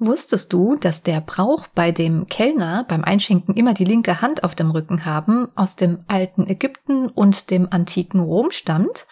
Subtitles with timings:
[0.00, 4.54] Wusstest du, dass der Brauch bei dem Kellner beim Einschenken immer die linke Hand auf
[4.54, 9.06] dem Rücken haben aus dem alten Ägypten und dem antiken Rom stammt?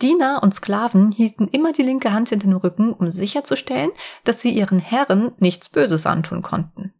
[0.00, 3.90] Diener und Sklaven hielten immer die linke Hand hinter dem Rücken, um sicherzustellen,
[4.22, 6.94] dass sie ihren Herren nichts Böses antun konnten.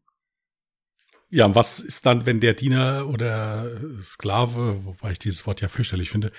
[1.29, 3.71] Ja, und was ist dann, wenn der Diener oder
[4.03, 6.33] Sklave, wobei ich dieses Wort ja fürchterlich finde,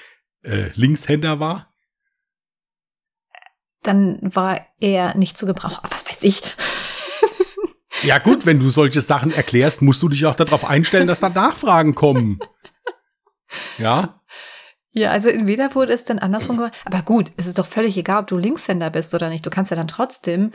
[0.44, 1.74] äh, Linkshänder war?
[3.82, 5.80] Dann war er nicht zu gebrauchen.
[5.90, 6.42] Was weiß ich.
[8.04, 11.30] Ja gut, wenn du solche Sachen erklärst, musst du dich auch darauf einstellen, dass da
[11.30, 12.40] Nachfragen kommen.
[13.78, 14.20] Ja.
[14.92, 16.74] Ja, also entweder wurde es dann andersrum gemacht.
[16.86, 19.46] Aber gut, es ist doch völlig egal, ob du Linkshänder bist oder nicht.
[19.46, 20.52] Du kannst ja dann trotzdem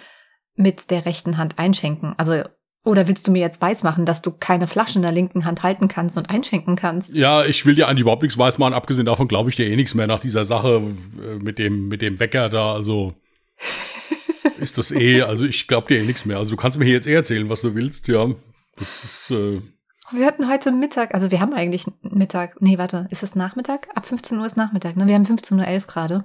[0.55, 2.15] mit der rechten Hand einschenken.
[2.19, 2.45] Also
[2.85, 5.89] oder willst du mir jetzt weismachen, dass du keine Flaschen in der linken Hand halten
[5.89, 7.13] kannst und einschenken kannst?
[7.15, 8.75] Ja, ich will dir eigentlich überhaupt nichts weismachen.
[8.75, 10.83] Abgesehen davon glaube ich dir eh nichts mehr nach dieser Sache
[11.21, 12.73] äh, mit dem, mit dem Wecker da.
[12.73, 13.15] Also
[14.59, 16.39] ist das eh, also ich glaube dir eh nichts mehr.
[16.39, 18.27] Also du kannst mir hier jetzt eh erzählen, was du willst, ja.
[18.77, 19.31] Das ist.
[19.31, 19.61] Äh
[20.11, 23.89] wir hatten heute Mittag, also wir haben eigentlich Mittag, nee, warte, ist es Nachmittag?
[23.95, 25.07] Ab 15 Uhr ist Nachmittag, ne?
[25.07, 26.23] Wir haben 15.11 Uhr gerade.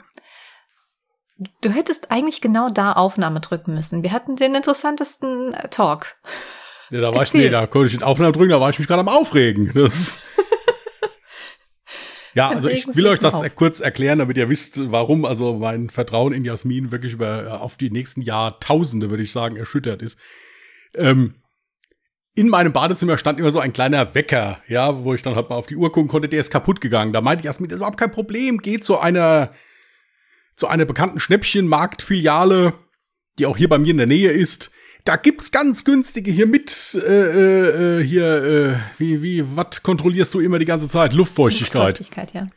[1.62, 4.04] Du hättest eigentlich genau da Aufnahme drücken müssen.
[4.04, 6.16] Wir hatten den interessantesten Talk.
[6.92, 7.42] Ja, da war Erzähl.
[7.42, 9.72] ich, nee, da konnte ich den Aufnahme drücken, da war ich mich gerade am Aufregen.
[9.74, 10.20] Das
[12.34, 13.56] Ja, also ich will euch das auf.
[13.56, 17.92] kurz erklären, damit ihr wisst, warum also mein Vertrauen in Jasmin wirklich über auf die
[17.92, 20.18] nächsten Jahrtausende, würde ich sagen, erschüttert ist.
[20.96, 21.36] Ähm,
[22.36, 25.56] in meinem Badezimmer stand immer so ein kleiner Wecker, ja, wo ich dann halt mal
[25.56, 27.14] auf die Uhr gucken konnte, der ist kaputt gegangen.
[27.14, 29.54] Da meinte Jasmin, das ist überhaupt kein Problem, geht zu einer,
[30.56, 32.74] zu einer bekannten Schnäppchenmarktfiliale,
[33.38, 34.72] die auch hier bei mir in der Nähe ist
[35.04, 40.34] da gibt's ganz günstige hier mit, äh, äh, äh, hier, äh, wie, wie, was kontrollierst
[40.34, 41.14] du immer die ganze Zeit?
[41.14, 42.00] Luftfeuchtigkeit.
[42.00, 42.48] Luftfeuchtigkeit, ja.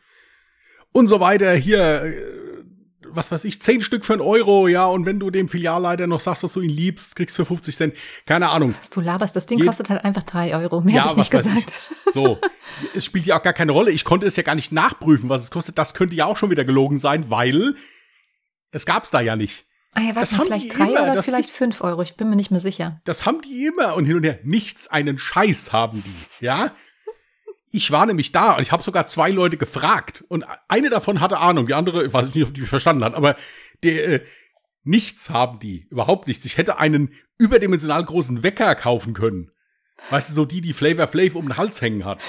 [0.93, 2.37] Und so weiter, hier, äh,
[3.09, 6.21] was weiß ich, zehn Stück für einen Euro, ja, und wenn du dem Filialleiter noch
[6.21, 7.95] sagst, dass du ihn liebst, kriegst für 50 Cent,
[8.27, 8.75] keine Ahnung.
[8.79, 11.17] Was du laberst, das Ding Je kostet halt einfach drei Euro, mehr ja, hab ich
[11.17, 11.73] nicht gesagt.
[12.07, 12.13] Ich.
[12.13, 12.39] So,
[12.95, 15.43] es spielt ja auch gar keine Rolle, ich konnte es ja gar nicht nachprüfen, was
[15.43, 17.75] es kostet, das könnte ja auch schon wieder gelogen sein, weil
[18.71, 19.66] es gab's da ja nicht.
[19.97, 22.61] Ah ja, warte, vielleicht drei immer, oder vielleicht fünf Euro, ich bin mir nicht mehr
[22.61, 23.01] sicher.
[23.05, 24.39] Das haben die immer und hin und her.
[24.43, 26.73] Nichts, einen Scheiß haben die, ja.
[27.71, 31.39] Ich war nämlich da und ich habe sogar zwei Leute gefragt und eine davon hatte
[31.39, 33.37] Ahnung, die andere, ich weiß nicht, ob die mich verstanden hat, aber
[33.85, 34.27] der, äh,
[34.85, 36.45] nichts haben die, überhaupt nichts.
[36.45, 39.51] Ich hätte einen überdimensional großen Wecker kaufen können.
[40.11, 42.23] Weißt du, so die, die Flavor Flav um den Hals hängen hat.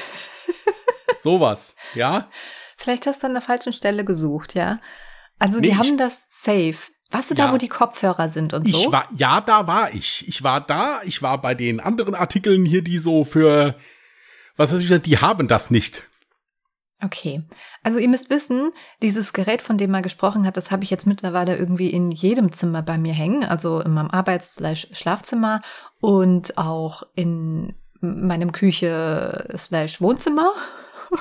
[1.20, 2.30] Sowas, ja.
[2.78, 4.80] Vielleicht hast du an der falschen Stelle gesucht, ja.
[5.38, 6.78] Also nee, die haben das safe.
[7.12, 7.48] Warst du ja.
[7.48, 8.78] da, wo die Kopfhörer sind und so?
[8.78, 10.28] Ich war, ja, da war ich.
[10.28, 11.02] Ich war da.
[11.04, 13.76] Ich war bei den anderen Artikeln hier, die so für,
[14.58, 16.04] was weiß ich, die haben das nicht.
[17.04, 17.44] Okay.
[17.84, 21.06] Also ihr müsst wissen, dieses Gerät, von dem er gesprochen hat, das habe ich jetzt
[21.06, 25.62] mittlerweile irgendwie in jedem Zimmer bei mir hängen, also in meinem Arbeits-Schlafzimmer
[26.02, 30.52] und auch in meinem Küche-Wohnzimmer.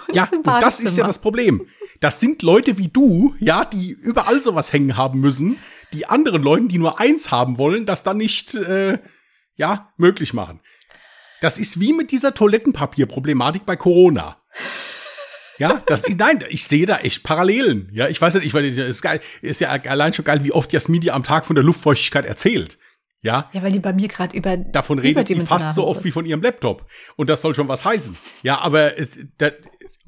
[0.12, 1.66] Ja, und das ist ja das Problem.
[2.00, 5.58] Das sind Leute wie du, ja, die überall sowas hängen haben müssen,
[5.92, 8.98] die anderen Leuten, die nur eins haben wollen, das dann nicht, äh,
[9.56, 10.60] ja, möglich machen.
[11.40, 14.38] Das ist wie mit dieser Toilettenpapierproblematik bei Corona.
[15.58, 17.90] Ja, das, nein, ich sehe da echt Parallelen.
[17.92, 20.72] Ja, ich weiß nicht, ich weiß ist geil, ist ja allein schon geil, wie oft
[20.72, 22.78] Jasmin dir am Tag von der Luftfeuchtigkeit erzählt.
[23.22, 23.50] Ja.
[23.52, 24.56] Ja, weil die bei mir gerade über.
[24.56, 26.86] Davon redet sie fast so oft wie von ihrem Laptop.
[27.16, 28.16] Und das soll schon was heißen.
[28.42, 29.06] Ja, aber äh,
[29.38, 29.52] das,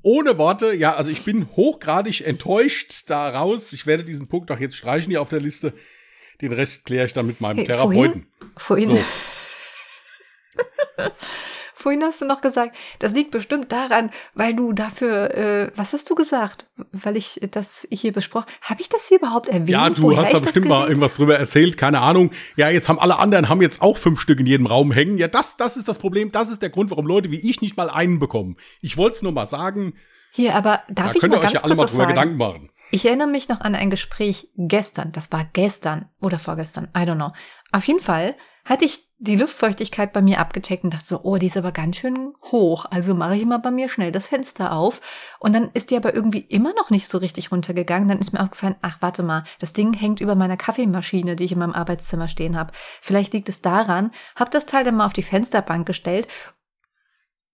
[0.03, 3.73] ohne Worte, ja, also ich bin hochgradig enttäuscht daraus.
[3.73, 5.73] Ich werde diesen Punkt auch jetzt streichen hier auf der Liste.
[6.41, 8.27] Den Rest kläre ich dann mit meinem hey, Therapeuten.
[8.57, 9.03] Vorhin, vorhin, so.
[11.79, 16.11] vorhin hast du noch gesagt, das liegt bestimmt daran, weil du dafür, äh, was hast
[16.11, 16.67] du gesagt?
[16.93, 19.69] Weil ich das hier besprochen, habe ich das hier überhaupt erwähnt?
[19.69, 22.31] Ja, du hast da bestimmt mal irgendwas drüber erzählt, keine Ahnung.
[22.57, 25.19] Ja, jetzt haben alle anderen haben jetzt auch fünf Stück in jedem Raum hängen.
[25.19, 26.33] Ja, das, das ist das Problem.
[26.33, 28.57] Das ist der Grund, warum Leute wie ich nicht mal einen bekommen.
[28.81, 29.95] Ich wollte es nur mal sagen.
[30.33, 32.15] Hier, aber darf da ich könnt mal ihr euch ja alle mal drüber sagen?
[32.15, 32.71] Gedanken machen.
[32.91, 35.13] Ich erinnere mich noch an ein Gespräch gestern.
[35.13, 36.89] Das war gestern oder vorgestern.
[36.97, 37.33] I don't know.
[37.71, 38.35] Auf jeden Fall
[38.65, 41.97] hatte ich die Luftfeuchtigkeit bei mir abgecheckt und dachte so, oh, die ist aber ganz
[41.97, 42.87] schön hoch.
[42.89, 45.01] Also mache ich mal bei mir schnell das Fenster auf.
[45.41, 48.09] Und dann ist die aber irgendwie immer noch nicht so richtig runtergegangen.
[48.09, 51.53] Dann ist mir aufgefallen, ach, warte mal, das Ding hängt über meiner Kaffeemaschine, die ich
[51.53, 52.73] in meinem Arbeitszimmer stehen habe.
[53.01, 56.29] Vielleicht liegt es daran, habe das Teil dann mal auf die Fensterbank gestellt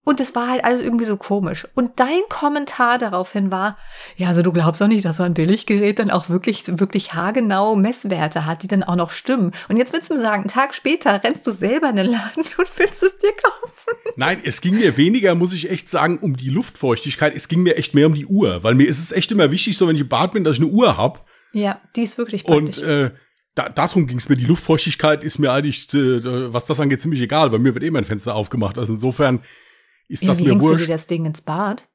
[0.05, 1.67] und es war halt alles irgendwie so komisch.
[1.73, 3.77] Und dein Kommentar daraufhin war,
[4.15, 7.75] ja, also du glaubst doch nicht, dass so ein Billiggerät dann auch wirklich, wirklich haargenau
[7.75, 9.51] Messwerte hat, die dann auch noch stimmen.
[9.67, 12.43] Und jetzt willst du mir sagen, einen Tag später rennst du selber in den Laden
[12.57, 13.97] und willst es dir kaufen.
[14.15, 17.35] Nein, es ging mir weniger, muss ich echt sagen, um die Luftfeuchtigkeit.
[17.35, 18.63] Es ging mir echt mehr um die Uhr.
[18.63, 20.61] Weil mir ist es echt immer wichtig, so wenn ich im Bad bin, dass ich
[20.61, 21.25] eine Uhr hab.
[21.51, 22.77] Ja, die ist wirklich praktisch.
[22.77, 23.11] Und äh,
[23.55, 24.35] da, darum ging es mir.
[24.35, 27.49] Die Luftfeuchtigkeit ist mir eigentlich, äh, was das angeht, ziemlich egal.
[27.49, 28.77] Bei mir wird eh mein Fenster aufgemacht.
[28.77, 29.41] Also insofern
[30.07, 30.81] ist ja, das wie mir hängst wurscht.
[30.83, 31.87] du dir das Ding ins Bad?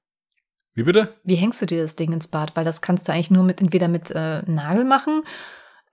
[0.74, 1.14] Wie bitte?
[1.24, 2.54] Wie hängst du dir das Ding ins Bad?
[2.56, 5.22] Weil das kannst du eigentlich nur mit entweder mit äh, Nagel machen,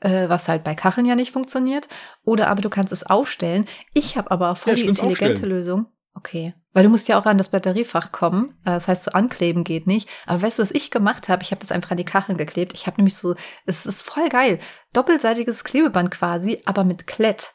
[0.01, 1.87] äh, was halt bei Kacheln ja nicht funktioniert,
[2.23, 3.67] oder aber du kannst es aufstellen.
[3.93, 5.51] Ich habe aber voll Ja, die intelligente aufstellen.
[5.51, 5.85] Lösung.
[6.13, 6.53] Okay.
[6.73, 8.51] Weil du musst ja auch an das Batteriefach kommen.
[8.61, 10.07] Äh, Das heißt, so ankleben geht nicht.
[10.25, 11.43] Aber weißt du, was ich gemacht habe?
[11.43, 12.73] Ich habe das einfach an die Kacheln geklebt.
[12.73, 13.35] Ich habe nämlich so,
[13.65, 14.59] es ist voll geil.
[14.93, 17.53] Doppelseitiges Klebeband quasi, aber mit Klett.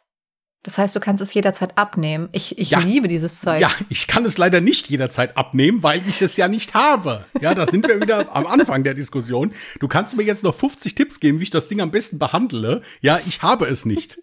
[0.64, 2.28] Das heißt, du kannst es jederzeit abnehmen.
[2.30, 2.78] Ich, ich Ja.
[2.78, 3.60] liebe dieses Zeug.
[3.60, 7.24] Ja, ich kann es leider nicht jederzeit abnehmen, weil ich es ja nicht habe.
[7.40, 9.52] Ja, da sind wir wieder am Anfang der Diskussion.
[9.80, 12.82] Du kannst mir jetzt noch 50 Tipps geben, wie ich das Ding am besten behandle.
[13.00, 14.20] Ja, ich habe es nicht.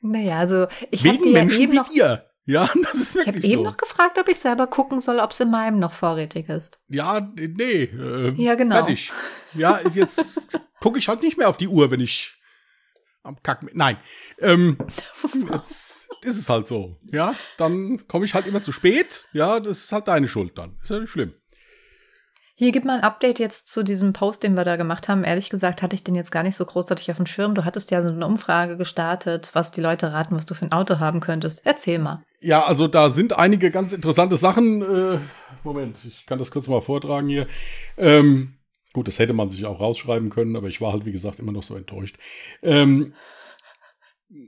[0.00, 2.26] Naja, also ich habe dir ja Menschen eben wie noch dir.
[2.48, 3.68] Ja, das ist Ich habe wirklich eben so.
[3.70, 6.78] noch gefragt, ob ich selber gucken soll, ob es in meinem noch vorrätig ist.
[6.88, 7.82] Ja, nee.
[7.92, 8.76] Äh, Ja, genau.
[8.76, 9.10] Fertig.
[9.54, 12.35] Ja, jetzt gucke ich halt nicht mehr auf die Uhr, wenn ich
[13.26, 13.68] am Kacken.
[13.74, 13.98] Nein.
[14.40, 14.78] Ähm,
[15.52, 16.96] jetzt ist es halt so.
[17.12, 19.28] Ja, dann komme ich halt immer zu spät.
[19.32, 20.78] Ja, das ist halt deine Schuld dann.
[20.82, 21.32] Ist ja nicht schlimm.
[22.58, 25.24] Hier gib mal ein Update jetzt zu diesem Post, den wir da gemacht haben.
[25.24, 27.54] Ehrlich gesagt hatte ich den jetzt gar nicht so großartig auf dem Schirm.
[27.54, 30.72] Du hattest ja so eine Umfrage gestartet, was die Leute raten, was du für ein
[30.72, 31.60] Auto haben könntest.
[31.66, 32.22] Erzähl mal.
[32.40, 34.80] Ja, also da sind einige ganz interessante Sachen.
[34.80, 35.18] Äh,
[35.64, 37.46] Moment, ich kann das kurz mal vortragen hier.
[37.98, 38.54] Ähm,
[38.96, 41.52] gut, das hätte man sich auch rausschreiben können, aber ich war halt, wie gesagt, immer
[41.52, 42.16] noch so enttäuscht.
[42.62, 43.12] Ähm,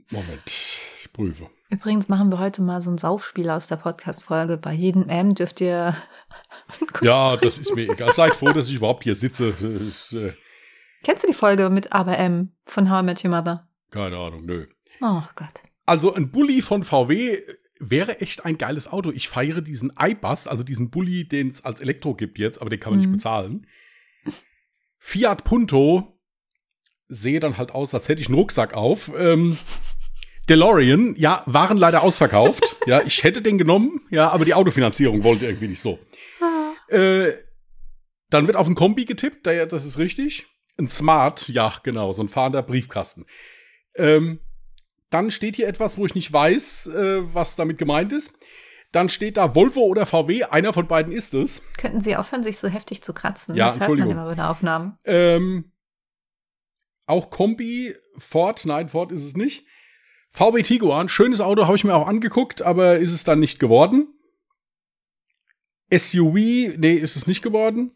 [0.09, 1.49] Moment, ich prüfe.
[1.69, 4.57] Übrigens machen wir heute mal so ein Saufspiel aus der Podcast-Folge.
[4.57, 5.95] Bei jedem M dürft ihr.
[7.01, 8.11] Ja, das ist mir egal.
[8.11, 9.49] Seid froh, dass ich überhaupt hier sitze.
[9.49, 10.33] Ist, äh,
[11.03, 13.67] Kennst du die Folge mit Aber M von How I Met Your Mother?
[13.91, 14.65] keine Ahnung, nö.
[15.01, 15.53] Oh Gott.
[15.85, 17.37] Also ein Bulli von VW
[17.79, 19.11] wäre echt ein geiles Auto.
[19.11, 22.79] Ich feiere diesen iBus, also diesen Bulli, den es als Elektro gibt jetzt, aber den
[22.79, 23.05] kann man Mhm.
[23.05, 23.67] nicht bezahlen.
[24.99, 26.19] Fiat Punto
[27.07, 29.11] sehe dann halt aus, als hätte ich einen Rucksack auf.
[29.17, 29.57] Ähm,
[30.47, 32.77] DeLorean, ja, waren leider ausverkauft.
[32.85, 35.99] ja, ich hätte den genommen, ja, aber die Autofinanzierung wollte irgendwie nicht so.
[36.89, 37.33] Äh,
[38.29, 40.47] dann wird auf ein Kombi getippt, der, das ist richtig.
[40.77, 43.25] Ein Smart, ja, genau, so ein fahrender Briefkasten.
[43.95, 44.39] Ähm,
[45.09, 48.31] dann steht hier etwas, wo ich nicht weiß, äh, was damit gemeint ist.
[48.91, 51.61] Dann steht da Volvo oder VW, einer von beiden ist es.
[51.77, 53.55] Könnten Sie aufhören, sich so heftig zu kratzen?
[53.55, 54.11] Ja, das hört man Entschuldigung.
[54.11, 54.97] immer bei den Aufnahmen.
[55.05, 55.71] Ähm,
[57.05, 59.65] auch Kombi, Ford, nein, Ford ist es nicht.
[60.31, 64.07] VW Tiguan, schönes Auto, habe ich mir auch angeguckt, aber ist es dann nicht geworden.
[65.91, 66.33] SUV,
[66.77, 67.91] nee, ist es nicht geworden.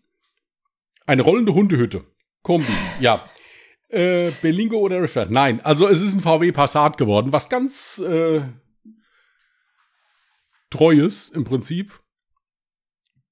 [1.05, 2.05] Eine rollende Hundehütte.
[2.41, 2.65] Kombi,
[2.99, 3.29] ja.
[3.89, 5.27] Äh, Belingo oder Riffler?
[5.29, 8.41] Nein, also es ist ein VW Passat geworden, was ganz äh,
[10.73, 12.01] treues im Prinzip.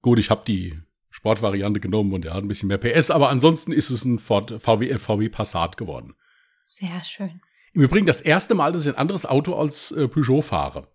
[0.01, 0.79] Gut, ich habe die
[1.09, 4.61] Sportvariante genommen und er hat ein bisschen mehr PS, aber ansonsten ist es ein Ford,
[4.61, 6.15] VW, äh, VW Passat geworden.
[6.63, 7.41] Sehr schön.
[7.73, 10.87] Im Übrigen das erste Mal, dass ich ein anderes Auto als äh, Peugeot fahre.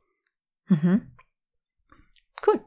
[0.68, 1.12] Mhm.
[2.46, 2.60] Cool.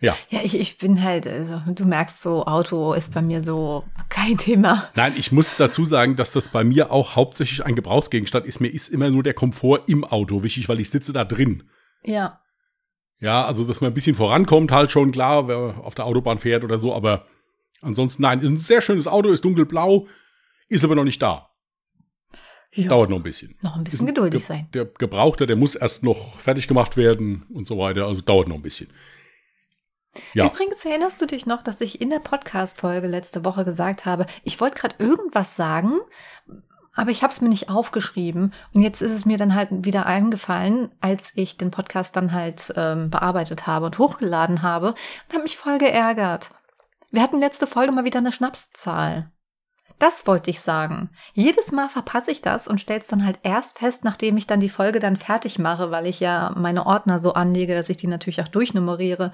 [0.00, 0.16] Ja.
[0.30, 4.38] Ja, ich, ich bin halt, also du merkst so, Auto ist bei mir so kein
[4.38, 4.88] Thema.
[4.94, 8.60] Nein, ich muss dazu sagen, dass das bei mir auch hauptsächlich ein Gebrauchsgegenstand ist.
[8.60, 11.64] Mir ist immer nur der Komfort im Auto wichtig, weil ich sitze da drin.
[12.02, 12.39] Ja.
[13.20, 16.64] Ja, also dass man ein bisschen vorankommt, halt schon klar, wer auf der Autobahn fährt
[16.64, 17.26] oder so, aber
[17.82, 20.06] ansonsten nein, ist ein sehr schönes Auto, ist dunkelblau,
[20.68, 21.50] ist aber noch nicht da.
[22.72, 22.88] ja.
[22.88, 23.56] Dauert noch ein bisschen.
[23.60, 24.68] Noch ein Ist bisschen ein geduldig Ge- sein.
[24.72, 28.56] Der Gebrauchte, der muss erst noch fertig gemacht werden und so weiter, also dauert noch
[28.56, 28.88] ein bisschen.
[30.34, 30.46] Ja.
[30.46, 34.60] Übrigens erinnerst du dich noch, dass ich in der Podcast-Folge letzte Woche gesagt habe, ich
[34.60, 35.92] wollte gerade irgendwas sagen,
[37.00, 38.52] aber ich habe es mir nicht aufgeschrieben.
[38.74, 42.74] Und jetzt ist es mir dann halt wieder eingefallen, als ich den Podcast dann halt
[42.76, 46.50] ähm, bearbeitet habe und hochgeladen habe und habe mich voll geärgert.
[47.10, 49.32] Wir hatten letzte Folge mal wieder eine Schnapszahl.
[49.98, 51.08] Das wollte ich sagen.
[51.32, 54.68] Jedes Mal verpasse ich das und stell's dann halt erst fest, nachdem ich dann die
[54.68, 58.42] Folge dann fertig mache, weil ich ja meine Ordner so anlege, dass ich die natürlich
[58.42, 59.32] auch durchnummeriere.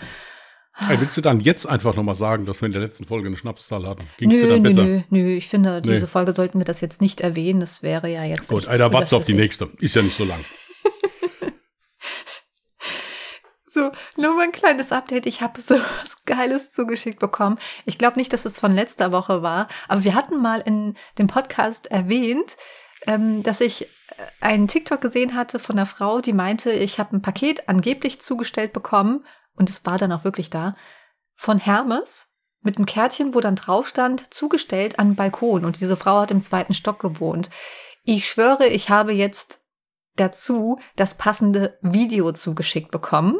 [0.78, 3.28] Ey, willst du dann jetzt einfach noch mal sagen, dass wir in der letzten Folge
[3.28, 4.06] eine Schnapszahl hatten?
[4.18, 4.82] Ging es dir Nö, dann nö, besser?
[4.84, 5.36] nö, nö.
[5.36, 6.10] Ich finde, diese Nee.
[6.10, 7.60] Folge sollten wir das jetzt nicht erwähnen.
[7.60, 8.48] Das wäre ja jetzt.
[8.48, 9.70] Gut, Alter, wart's auf die nächste.
[9.78, 10.40] Ist ja nicht so lang.
[13.68, 15.26] So, nur mal ein kleines Update.
[15.26, 17.58] Ich habe so was Geiles zugeschickt bekommen.
[17.84, 21.26] Ich glaube nicht, dass es von letzter Woche war, aber wir hatten mal in dem
[21.26, 22.56] Podcast erwähnt,
[23.06, 23.86] ähm, dass ich äh,
[24.40, 28.72] einen TikTok gesehen hatte von einer Frau, die meinte, ich habe ein Paket angeblich zugestellt
[28.72, 30.76] bekommen und es war dann auch wirklich da
[31.34, 32.28] von Hermes
[32.62, 35.64] mit einem Kärtchen, wo dann drauf stand, zugestellt an Balkon.
[35.64, 37.48] Und diese Frau hat im zweiten Stock gewohnt.
[38.04, 39.60] Ich schwöre, ich habe jetzt
[40.16, 43.38] dazu das passende Video zugeschickt bekommen.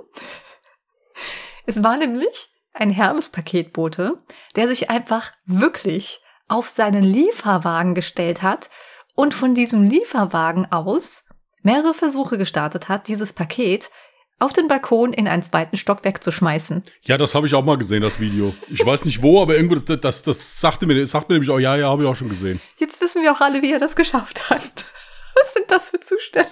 [1.66, 4.22] Es war nämlich ein Hermes-Paketbote,
[4.54, 8.70] der sich einfach wirklich auf seinen Lieferwagen gestellt hat
[9.14, 11.24] und von diesem Lieferwagen aus
[11.62, 13.90] mehrere Versuche gestartet hat, dieses Paket
[14.38, 16.82] auf den Balkon in einen zweiten Stockwerk zu schmeißen.
[17.02, 18.54] Ja, das habe ich auch mal gesehen, das Video.
[18.68, 21.58] Ich weiß nicht wo, aber irgendwo, das, das, das sagte mir, sagte mir nämlich auch,
[21.58, 22.60] ja, ja, habe ich auch schon gesehen.
[22.78, 24.86] Jetzt wissen wir auch alle, wie er das geschafft hat.
[25.34, 26.50] Was sind das für Zustände?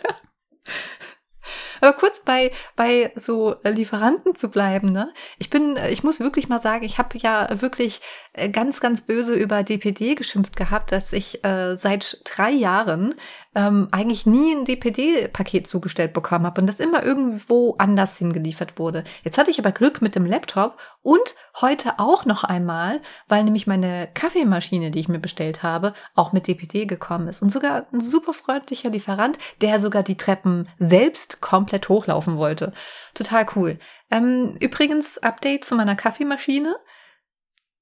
[1.81, 5.13] Aber kurz bei, bei so Lieferanten zu bleiben, ne?
[5.39, 8.01] Ich bin, ich muss wirklich mal sagen, ich habe ja wirklich
[8.53, 13.15] ganz, ganz böse über DPD geschimpft gehabt, dass ich äh, seit drei Jahren
[13.55, 19.05] ähm, eigentlich nie ein DPD-Paket zugestellt bekommen habe und das immer irgendwo anders hingeliefert wurde.
[19.23, 23.69] Jetzt hatte ich aber Glück mit dem Laptop und heute auch noch einmal, weil nämlich
[23.69, 28.01] meine Kaffeemaschine, die ich mir bestellt habe, auch mit DPD gekommen ist und sogar ein
[28.01, 32.73] super freundlicher Lieferant, der sogar die Treppen selbst komplett hochlaufen wollte.
[33.15, 33.79] Total cool.
[34.11, 36.75] Ähm, übrigens, Update zu meiner Kaffeemaschine.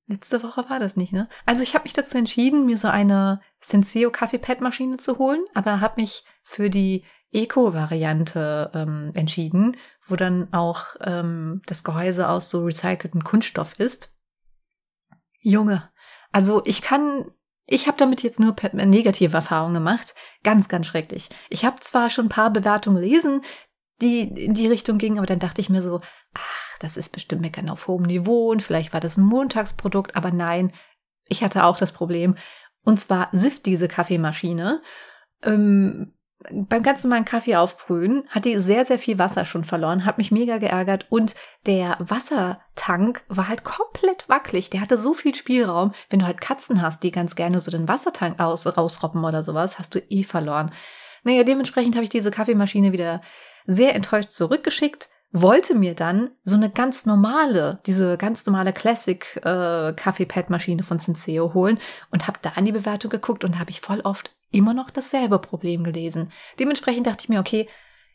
[0.06, 1.28] Letzte Woche war das nicht, ne?
[1.46, 6.00] Also ich habe mich dazu entschieden, mir so eine Senseo Kaffeepad-Maschine zu holen, aber habe
[6.00, 13.24] mich für die Eco-Variante ähm, entschieden, wo dann auch ähm, das Gehäuse aus so recycelten
[13.24, 14.14] Kunststoff ist.
[15.40, 15.90] Junge,
[16.30, 17.30] also ich kann,
[17.66, 20.14] ich habe damit jetzt nur negative Erfahrungen gemacht.
[20.42, 21.28] Ganz, ganz schrecklich.
[21.48, 23.42] Ich habe zwar schon ein paar Bewertungen gelesen,
[24.00, 26.00] die in die Richtung gingen, aber dann dachte ich mir so,
[26.34, 30.30] ach, das ist bestimmt Meckern auf hohem Niveau und vielleicht war das ein Montagsprodukt, aber
[30.30, 30.72] nein,
[31.26, 32.36] ich hatte auch das Problem.
[32.84, 34.82] Und zwar sifft diese Kaffeemaschine.
[35.42, 36.14] Ähm,
[36.50, 40.32] beim ganz normalen Kaffee aufbrühen hat die sehr, sehr viel Wasser schon verloren, hat mich
[40.32, 41.34] mega geärgert und
[41.66, 44.70] der Wassertank war halt komplett wackelig.
[44.70, 45.92] Der hatte so viel Spielraum.
[46.10, 49.78] Wenn du halt Katzen hast, die ganz gerne so den Wassertank aus, rausroppen oder sowas,
[49.78, 50.72] hast du eh verloren.
[51.22, 53.20] Naja, dementsprechend habe ich diese Kaffeemaschine wieder
[53.64, 59.92] sehr enttäuscht zurückgeschickt, wollte mir dann so eine ganz normale, diese ganz normale Classic äh,
[59.94, 61.78] Kaffeepad-Maschine von Senseo holen
[62.10, 65.38] und habe da an die Bewertung geguckt und habe ich voll oft immer noch dasselbe
[65.38, 66.30] Problem gelesen.
[66.58, 67.66] Dementsprechend dachte ich mir, okay,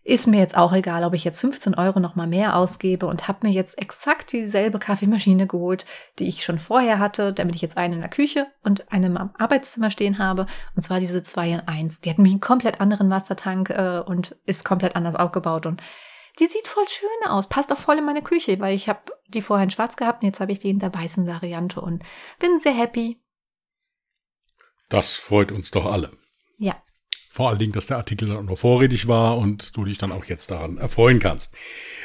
[0.07, 3.27] ist mir jetzt auch egal, ob ich jetzt 15 Euro noch mal mehr ausgebe und
[3.27, 5.85] habe mir jetzt exakt dieselbe Kaffeemaschine geholt,
[6.17, 9.17] die ich schon vorher hatte, damit ich jetzt eine in der Küche und eine im
[9.17, 10.45] Arbeitszimmer stehen habe.
[10.77, 11.99] Und zwar diese 2 in 1.
[11.99, 15.65] Die hat nämlich einen komplett anderen Wassertank äh, und ist komplett anders aufgebaut.
[15.65, 15.81] Und
[16.39, 19.41] die sieht voll schön aus, passt auch voll in meine Küche, weil ich habe die
[19.41, 22.03] vorher in schwarz gehabt und jetzt habe ich die in der weißen Variante und
[22.39, 23.19] bin sehr happy.
[24.89, 26.17] Das freut uns doch alle.
[26.57, 26.75] Ja.
[27.29, 30.25] Vor allen Dingen, dass der Artikel dann noch vorrätig war und du dich dann auch
[30.25, 31.53] jetzt daran erfreuen kannst.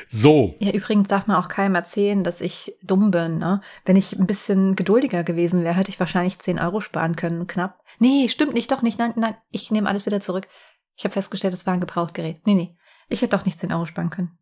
[0.08, 0.56] So.
[0.58, 3.38] Ja, übrigens darf man auch keinem erzählen, dass ich dumm bin.
[3.38, 3.62] Ne?
[3.86, 7.82] Wenn ich ein bisschen geduldiger gewesen wäre, hätte ich wahrscheinlich 10 Euro sparen können, knapp.
[7.98, 8.98] Nee, stimmt nicht, doch nicht.
[8.98, 10.48] Nein, nein, ich nehme alles wieder zurück.
[10.96, 12.46] Ich habe festgestellt, es war ein Gebrauchtgerät.
[12.46, 12.76] Nee, nee.
[13.12, 14.38] Ich hätte doch nicht 10 Euro sparen können.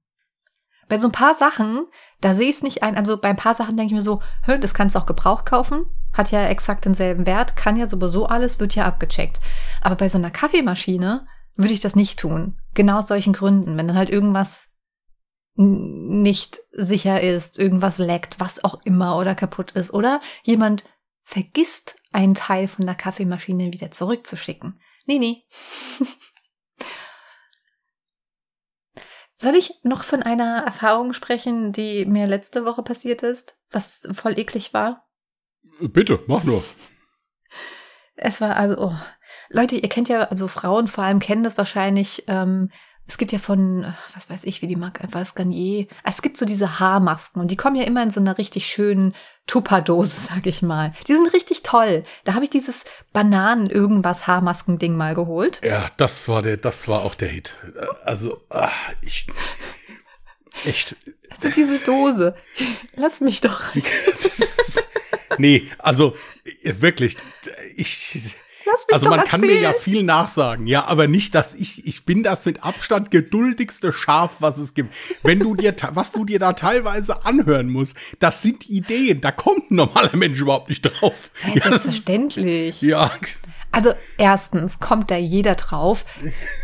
[0.88, 1.86] Bei so ein paar Sachen,
[2.20, 2.96] da sehe ich es nicht ein.
[2.96, 5.44] Also bei ein paar Sachen denke ich mir so, hör, das kannst du auch Gebrauch
[5.44, 9.40] kaufen hat ja exakt denselben Wert, kann ja sowieso alles, wird ja abgecheckt.
[9.80, 12.58] Aber bei so einer Kaffeemaschine würde ich das nicht tun.
[12.74, 13.76] Genau aus solchen Gründen.
[13.76, 14.68] Wenn dann halt irgendwas
[15.54, 19.92] nicht sicher ist, irgendwas leckt, was auch immer oder kaputt ist.
[19.92, 20.84] Oder jemand
[21.22, 24.80] vergisst einen Teil von der Kaffeemaschine wieder zurückzuschicken.
[25.06, 25.44] Nee, nee.
[29.40, 34.38] Soll ich noch von einer Erfahrung sprechen, die mir letzte Woche passiert ist, was voll
[34.38, 35.08] eklig war?
[35.80, 36.62] Bitte, mach nur.
[38.16, 38.94] Es war also, oh.
[39.48, 42.24] Leute, ihr kennt ja, also Frauen vor allem kennen das wahrscheinlich.
[42.26, 42.70] Ähm,
[43.10, 45.88] es gibt ja von, was weiß ich, wie die Marke, was Garnier.
[46.04, 49.16] Es gibt so diese Haarmasken und die kommen ja immer in so einer richtig schönen
[49.48, 50.94] Tupperdose, sag ich mal.
[51.08, 52.04] Die sind richtig toll.
[52.22, 55.60] Da habe ich dieses Bananen irgendwas Haarmasken-Ding mal geholt.
[55.64, 57.56] Ja, das war der, das war auch der Hit.
[58.04, 58.70] Also, ach,
[59.02, 59.26] ich.
[60.64, 60.94] Echt.
[61.30, 62.36] Also diese Dose.
[62.94, 63.74] Lass mich doch.
[65.38, 66.14] nee, also
[66.62, 67.16] wirklich,
[67.74, 68.36] ich.
[68.92, 72.46] Also man kann mir ja viel nachsagen, ja, aber nicht, dass ich, ich bin das
[72.46, 74.94] mit Abstand geduldigste Schaf, was es gibt.
[75.22, 79.70] Wenn du dir, was du dir da teilweise anhören musst, das sind Ideen, da kommt
[79.70, 81.30] ein normaler Mensch überhaupt nicht drauf.
[81.54, 82.82] Ja, selbstverständlich.
[82.82, 83.10] Ja.
[83.72, 86.04] Also erstens kommt da jeder drauf,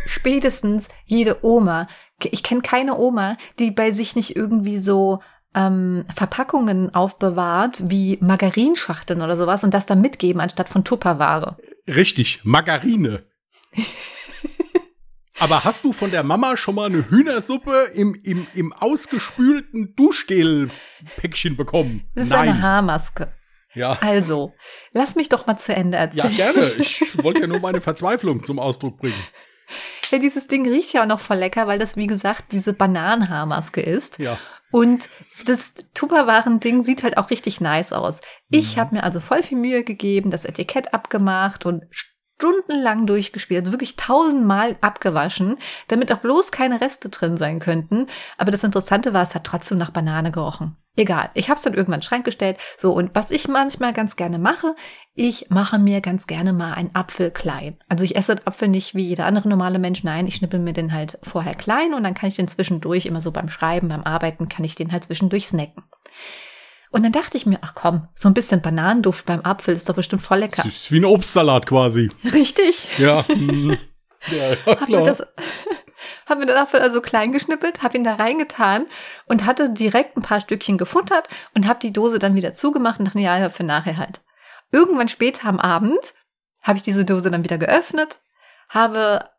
[0.05, 1.87] spätestens jede Oma.
[2.23, 5.21] Ich kenne keine Oma, die bei sich nicht irgendwie so
[5.57, 11.57] ähm, Verpackungen aufbewahrt, wie Margarinschachteln oder sowas und das dann mitgeben anstatt von Tupperware.
[11.87, 13.23] Richtig, Margarine.
[15.39, 21.55] Aber hast du von der Mama schon mal eine Hühnersuppe im, im, im ausgespülten Duschgel-Päckchen
[21.57, 22.09] bekommen?
[22.15, 22.49] Das ist Nein.
[22.49, 23.33] eine Haarmaske.
[23.75, 23.99] Ja.
[24.01, 24.53] Also,
[24.93, 26.33] lass mich doch mal zu Ende erzählen.
[26.35, 26.71] Ja, gerne.
[26.79, 29.13] Ich wollte ja nur meine Verzweiflung zum Ausdruck bringen.
[30.09, 33.81] Ja, dieses Ding riecht ja auch noch voll lecker, weil das, wie gesagt, diese Bananenhaarmaske
[33.81, 34.17] ist.
[34.17, 34.39] Ja.
[34.71, 35.09] Und
[35.45, 38.21] das Tupperwaren-Ding sieht halt auch richtig nice aus.
[38.49, 38.79] Ich mhm.
[38.81, 41.85] habe mir also voll viel Mühe gegeben, das Etikett abgemacht und
[42.37, 48.07] stundenlang durchgespielt, also wirklich tausendmal abgewaschen, damit auch bloß keine Reste drin sein könnten.
[48.37, 50.77] Aber das Interessante war, es hat trotzdem nach Banane gerochen.
[50.99, 52.57] Egal, ich habe es dann irgendwann in den Schrank gestellt.
[52.75, 54.75] So, und was ich manchmal ganz gerne mache,
[55.13, 57.77] ich mache mir ganz gerne mal einen Apfel klein.
[57.87, 60.73] Also ich esse den Apfel nicht wie jeder andere normale Mensch, nein, ich schnippel mir
[60.73, 64.03] den halt vorher klein und dann kann ich den zwischendurch, immer so beim Schreiben, beim
[64.03, 65.83] Arbeiten, kann ich den halt zwischendurch snacken.
[66.91, 69.95] Und dann dachte ich mir, ach komm, so ein bisschen Bananenduft beim Apfel ist doch
[69.95, 70.63] bestimmt voll lecker.
[70.63, 72.09] Das ist wie ein Obstsalat quasi.
[72.23, 72.87] Richtig.
[72.97, 73.25] Ja.
[73.37, 73.77] Mhm.
[74.31, 74.81] ja, ja klar.
[74.81, 75.21] Hab mir, das,
[76.25, 78.87] hab mir den Apfel also klein geschnippelt, hab ihn da reingetan
[79.27, 83.05] und hatte direkt ein paar Stückchen gefuttert und hab die Dose dann wieder zugemacht und
[83.05, 84.21] dachte, ja, für nachher halt.
[84.71, 86.13] Irgendwann später am Abend
[86.61, 88.19] habe ich diese Dose dann wieder geöffnet,
[88.69, 89.29] habe,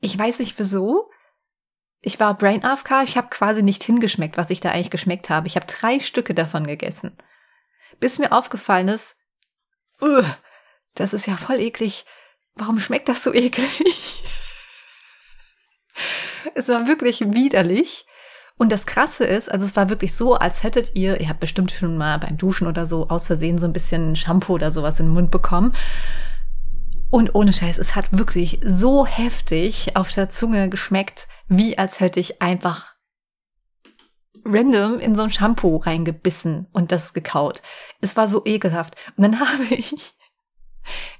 [0.00, 1.10] ich weiß nicht wieso,
[2.00, 5.46] ich war Brain AFK, ich habe quasi nicht hingeschmeckt, was ich da eigentlich geschmeckt habe.
[5.46, 7.16] Ich habe drei Stücke davon gegessen.
[7.98, 9.16] Bis mir aufgefallen ist,
[10.00, 10.22] uh,
[10.94, 12.06] das ist ja voll eklig.
[12.54, 13.82] Warum schmeckt das so eklig?
[16.54, 18.06] es war wirklich widerlich.
[18.56, 21.70] Und das Krasse ist, also es war wirklich so, als hättet ihr, ihr habt bestimmt
[21.70, 25.06] schon mal beim Duschen oder so aus Versehen so ein bisschen Shampoo oder sowas in
[25.06, 25.74] den Mund bekommen.
[27.10, 32.20] Und ohne Scheiß, es hat wirklich so heftig auf der Zunge geschmeckt, wie als hätte
[32.20, 32.94] ich einfach
[34.44, 37.62] random in so ein Shampoo reingebissen und das gekaut.
[38.00, 38.94] Es war so ekelhaft.
[39.16, 40.14] Und dann habe ich,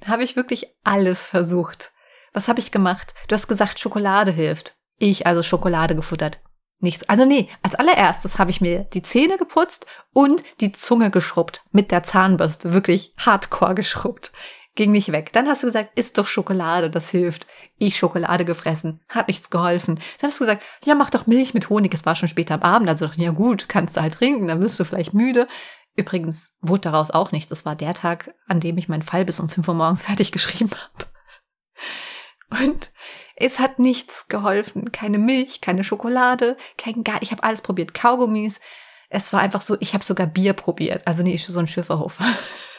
[0.00, 1.92] dann habe ich wirklich alles versucht.
[2.32, 3.14] Was habe ich gemacht?
[3.28, 4.76] Du hast gesagt, Schokolade hilft.
[4.99, 6.40] Ich also Schokolade gefuttert.
[6.80, 7.08] Nichts.
[7.08, 11.90] Also nee, als allererstes habe ich mir die Zähne geputzt und die Zunge geschrubbt mit
[11.90, 12.73] der Zahnbürste.
[12.73, 14.30] Wirklich hardcore geschrubbt
[14.78, 15.32] ging nicht weg.
[15.32, 17.49] Dann hast du gesagt, isst doch Schokolade, das hilft.
[17.78, 19.97] Ich Schokolade gefressen, hat nichts geholfen.
[20.20, 21.92] Dann hast du gesagt, ja, mach doch Milch mit Honig.
[21.92, 24.78] Es war schon später am Abend, also ja gut, kannst du halt trinken, dann wirst
[24.78, 25.49] du vielleicht müde.
[25.97, 27.49] Übrigens wurde daraus auch nichts.
[27.49, 30.30] Das war der Tag, an dem ich meinen Fall bis um 5 Uhr morgens fertig
[30.30, 32.64] geschrieben habe.
[32.64, 32.92] Und
[33.35, 34.92] es hat nichts geholfen.
[34.92, 37.20] Keine Milch, keine Schokolade, kein gar.
[37.20, 37.94] Ich habe alles probiert.
[37.94, 38.61] Kaugummis.
[39.08, 41.05] Es war einfach so, ich habe sogar Bier probiert.
[41.05, 42.26] Also nee, so ein Schifferhofer.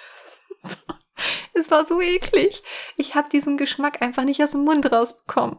[0.62, 0.78] so.
[1.54, 2.64] Es war so eklig.
[2.98, 5.58] Ich habe diesen Geschmack einfach nicht aus dem Mund rausbekommen.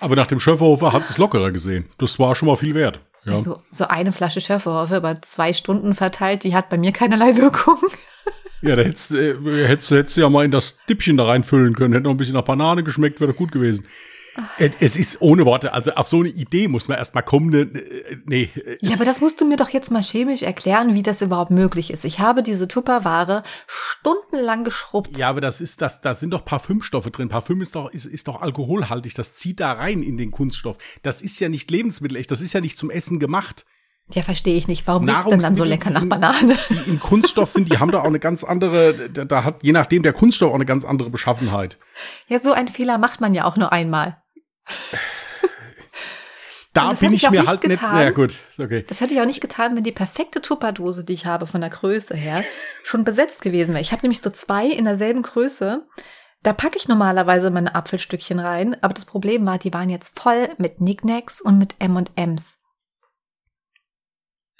[0.00, 1.88] Aber nach dem Schöfferhofer hat es lockerer gesehen.
[1.98, 3.00] Das war schon mal viel wert.
[3.24, 3.34] Ja.
[3.34, 7.78] Also so eine Flasche Schöfferhofer über zwei Stunden verteilt, die hat bei mir keinerlei Wirkung.
[8.62, 9.34] Ja, da hättest, äh,
[9.66, 11.94] hättest, hättest du ja mal in das Dippchen da reinfüllen können.
[11.94, 13.86] Hätte noch ein bisschen nach Banane geschmeckt, wäre doch gut gewesen.
[14.58, 17.50] Es ist ohne Worte, also auf so eine Idee muss man erstmal kommen.
[17.50, 17.68] Ne,
[18.26, 18.50] nee.
[18.80, 21.90] Ja, aber das musst du mir doch jetzt mal chemisch erklären, wie das überhaupt möglich
[21.90, 22.04] ist.
[22.04, 25.16] Ich habe diese Tupperware stundenlang geschrubbt.
[25.18, 27.28] Ja, aber das ist das, da sind doch Parfümstoffe drin.
[27.28, 29.14] Parfüm ist doch, ist, ist doch alkoholhaltig.
[29.14, 30.76] Das zieht da rein in den Kunststoff.
[31.02, 32.30] Das ist ja nicht lebensmittelecht.
[32.30, 33.64] Das ist ja nicht zum Essen gemacht.
[34.14, 34.86] Ja, verstehe ich nicht.
[34.86, 36.56] Warum riecht denn dann so lecker nach Banane?
[36.68, 40.02] Die im Kunststoff sind, die haben da auch eine ganz andere, da, hat je nachdem
[40.02, 41.78] der Kunststoff auch eine ganz andere Beschaffenheit.
[42.28, 44.16] Ja, so einen Fehler macht man ja auch nur einmal.
[46.72, 47.96] Da bin ich, ich mir halt getan.
[47.96, 48.04] nicht.
[48.04, 48.84] Ja, gut, okay.
[48.86, 51.70] Das hätte ich auch nicht getan, wenn die perfekte Tupperdose, die ich habe von der
[51.70, 52.44] Größe her,
[52.84, 53.82] schon besetzt gewesen wäre.
[53.82, 55.84] Ich habe nämlich so zwei in derselben Größe.
[56.42, 60.48] Da packe ich normalerweise meine Apfelstückchen rein, aber das Problem war, die waren jetzt voll
[60.58, 62.59] mit Knickknacks und mit M&M's.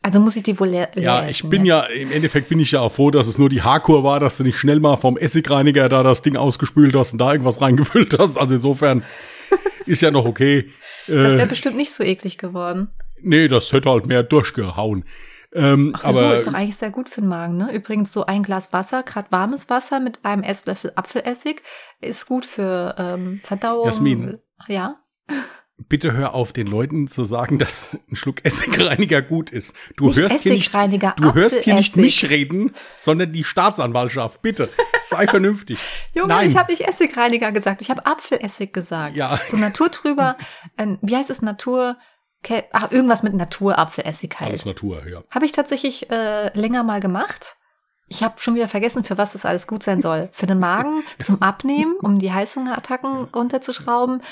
[0.03, 2.81] Also muss ich die wohl leer Ja, ich bin ja, im Endeffekt bin ich ja
[2.81, 5.89] auch froh, dass es nur die Haarkur war, dass du nicht schnell mal vom Essigreiniger
[5.91, 8.39] da das Ding ausgespült hast und da irgendwas reingefüllt hast.
[8.39, 9.05] Also insofern
[9.87, 10.71] ist ja noch okay.
[11.07, 12.89] Das wäre äh, bestimmt nicht so eklig geworden.
[13.21, 15.05] Nee, das hätte halt mehr durchgehauen.
[15.53, 17.75] Ähm, Ach, aber ist doch eigentlich sehr gut für den Magen, ne?
[17.75, 21.63] Übrigens so ein Glas Wasser, gerade warmes Wasser mit einem Esslöffel Apfelessig,
[22.01, 23.87] ist gut für ähm, Verdauung.
[23.87, 24.39] Jasmin.
[24.69, 25.01] Ja
[25.89, 29.75] bitte hör auf, den Leuten zu sagen, dass ein Schluck Essigreiniger gut ist.
[29.97, 30.73] Du nicht hörst hier nicht,
[31.17, 34.43] du hörst hier nicht mich reden, sondern die Staatsanwaltschaft.
[34.43, 34.69] Bitte,
[35.07, 35.79] sei vernünftig.
[36.15, 36.49] Junge, Nein.
[36.49, 39.17] ich habe nicht Essigreiniger gesagt, ich habe Apfelessig gesagt.
[39.17, 39.39] Ja.
[39.49, 40.37] So naturtrüber,
[40.77, 41.97] äh, wie heißt es Natur?
[42.73, 44.51] Ach, irgendwas mit Naturapfelessig halt.
[44.51, 45.23] Alles Natur, ja.
[45.31, 47.57] Habe ich tatsächlich äh, länger mal gemacht.
[48.09, 50.31] Ich habe schon wieder vergessen, für was das alles gut sein soll.
[50.33, 54.23] Für den Magen, zum Abnehmen, um die Heißhungerattacken runterzuschrauben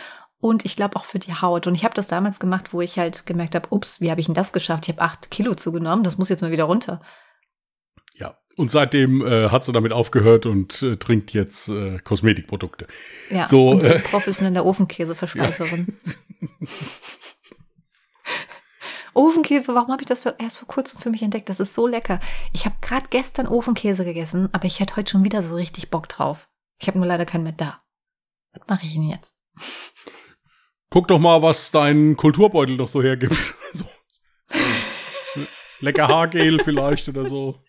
[0.40, 1.66] und ich glaube auch für die Haut.
[1.66, 4.26] Und ich habe das damals gemacht, wo ich halt gemerkt habe, ups, wie habe ich
[4.26, 4.88] denn das geschafft?
[4.88, 7.00] Ich habe acht Kilo zugenommen, das muss jetzt mal wieder runter.
[8.14, 12.86] Ja, und seitdem äh, hat sie damit aufgehört und äh, trinkt jetzt äh, Kosmetikprodukte.
[13.30, 15.96] Ja, so, äh, professionelle Ofenkäseverspeiserin.
[16.40, 16.48] Ja.
[19.14, 21.48] Ofenkäse, warum habe ich das erst vor kurzem für mich entdeckt?
[21.48, 22.20] Das ist so lecker.
[22.52, 26.08] Ich habe gerade gestern Ofenkäse gegessen, aber ich hätte heute schon wieder so richtig Bock
[26.08, 26.48] drauf.
[26.80, 27.82] Ich habe nur leider keinen mehr da.
[28.52, 29.34] Was mache ich denn jetzt?
[30.90, 33.36] Guck doch mal, was dein Kulturbeutel doch so hergibt.
[33.74, 33.84] so.
[35.80, 37.62] Lecker Haargel vielleicht oder so.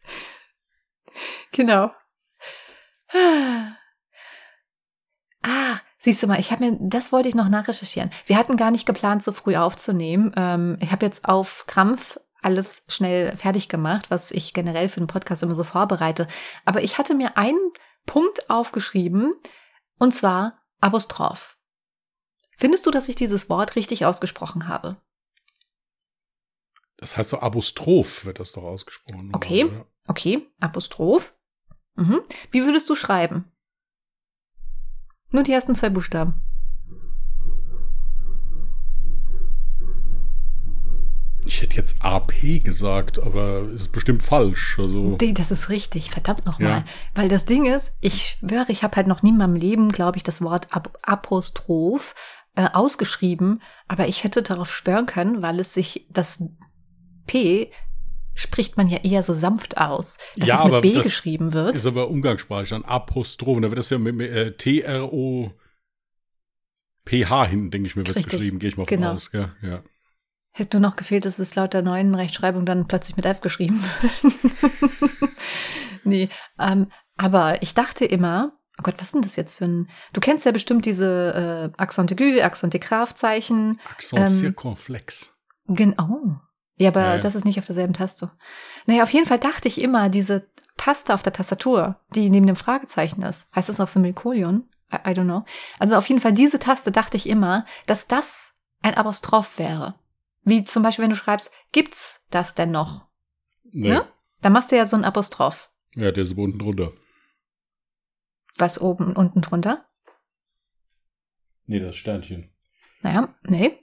[1.52, 1.92] Genau.
[6.02, 8.10] Siehst du mal, ich habe mir, das wollte ich noch nachrecherchieren.
[8.26, 10.32] Wir hatten gar nicht geplant, so früh aufzunehmen.
[10.38, 15.08] Ähm, ich habe jetzt auf Krampf alles schnell fertig gemacht, was ich generell für einen
[15.08, 16.28] Podcast immer so vorbereite.
[16.64, 17.60] Aber ich hatte mir einen
[18.06, 19.34] Punkt aufgeschrieben,
[19.98, 21.59] und zwar Apostroph.
[22.60, 24.98] Findest du, dass ich dieses Wort richtig ausgesprochen habe?
[26.98, 29.32] Das heißt so Apostroph wird das doch ausgesprochen.
[29.34, 29.86] Okay, oder?
[30.08, 31.34] okay, Apostroph.
[31.96, 32.20] Mhm.
[32.52, 33.46] Wie würdest du schreiben?
[35.32, 36.34] Nur die ersten zwei Buchstaben.
[41.46, 44.78] Ich hätte jetzt AP gesagt, aber ist bestimmt falsch.
[44.78, 46.70] Also nee, das ist richtig, verdammt nochmal.
[46.70, 46.86] Ja.
[47.16, 50.18] Weil das Ding ist, ich schwöre, ich habe halt noch nie in meinem Leben, glaube
[50.18, 52.14] ich, das Wort Ap Apostroph
[52.60, 56.44] äh, ausgeschrieben, aber ich hätte darauf schwören können, weil es sich das
[57.26, 57.72] P
[58.34, 61.74] spricht man ja eher so sanft aus, dass ja, es mit B geschrieben wird.
[61.74, 63.62] Ist aber umgangssprachlich dann Apostroph.
[63.62, 65.54] Da wird das ja mit, mit äh, T-R-O
[67.06, 69.14] PH hin, denke ich mir, wird geschrieben, gehe ich mal von genau.
[69.14, 69.30] aus.
[69.32, 69.82] Ja, ja.
[70.52, 73.82] Hätte nur noch gefehlt, dass es laut der neuen Rechtschreibung dann plötzlich mit F geschrieben
[74.02, 75.00] wird.
[76.04, 76.28] nee,
[76.60, 79.90] ähm, aber ich dachte immer, oh Gott, was ist denn das jetzt für ein.
[80.14, 82.82] Du kennst ja bestimmt diese äh, Accent aigu, Accent de
[83.14, 83.80] Zeichen.
[83.92, 85.34] Accent ähm, circonflex.
[85.68, 86.40] Genau.
[86.76, 87.18] Ja, aber ja, ja.
[87.20, 88.32] das ist nicht auf derselben Taste.
[88.86, 92.56] Naja, auf jeden Fall dachte ich immer, diese Taste auf der Tastatur, die neben dem
[92.56, 94.70] Fragezeichen ist, heißt das noch Semikolon?
[94.92, 95.44] I, I don't know.
[95.78, 99.96] Also auf jeden Fall diese Taste dachte ich immer, dass das ein Apostroph wäre.
[100.44, 103.06] Wie zum Beispiel, wenn du schreibst, gibt's das denn noch?
[103.72, 103.90] Nee.
[103.90, 104.08] Ne?
[104.42, 105.70] Da machst du ja so ein Apostroph.
[105.96, 106.94] Ja, der ist unten drunter.
[108.60, 109.86] Was oben und unten drunter?
[111.66, 112.50] Nee, das Sternchen.
[113.02, 113.78] Naja, nee.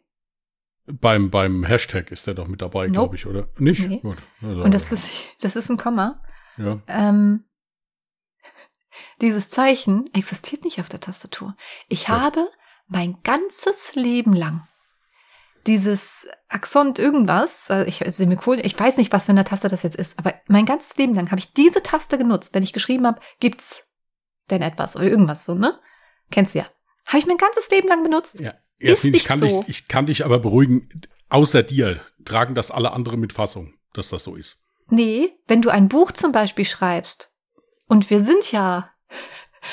[0.86, 2.92] Beim, beim Hashtag ist der doch mit dabei, nope.
[2.92, 3.48] glaube ich, oder?
[3.58, 3.88] Nicht?
[3.88, 3.98] Nee.
[3.98, 4.18] Gut.
[4.40, 4.88] Also, Und das
[5.40, 6.22] das ist ein Komma.
[6.58, 6.80] Ja.
[6.86, 7.44] Ähm,
[9.20, 11.56] dieses Zeichen existiert nicht auf der Tastatur.
[11.88, 12.20] Ich ja.
[12.20, 12.48] habe
[12.86, 14.66] mein ganzes Leben lang
[15.66, 19.96] dieses Accent irgendwas, also ich, Semikol, ich weiß nicht, was für eine Taste das jetzt
[19.96, 23.20] ist, aber mein ganzes Leben lang habe ich diese Taste genutzt, wenn ich geschrieben habe,
[23.40, 23.86] gibt's
[24.50, 25.78] denn etwas oder irgendwas so, ne?
[26.30, 26.66] Kennst du ja.
[27.06, 28.40] Habe ich mein ganzes Leben lang benutzt.
[28.40, 28.54] Ja.
[28.78, 29.46] Jasmin, ich kann, so.
[29.46, 30.88] dich, ich kann dich aber beruhigen,
[31.28, 34.62] außer dir tragen das alle anderen mit Fassung, dass das so ist.
[34.88, 37.32] Nee, wenn du ein Buch zum Beispiel schreibst,
[37.88, 38.90] und wir sind ja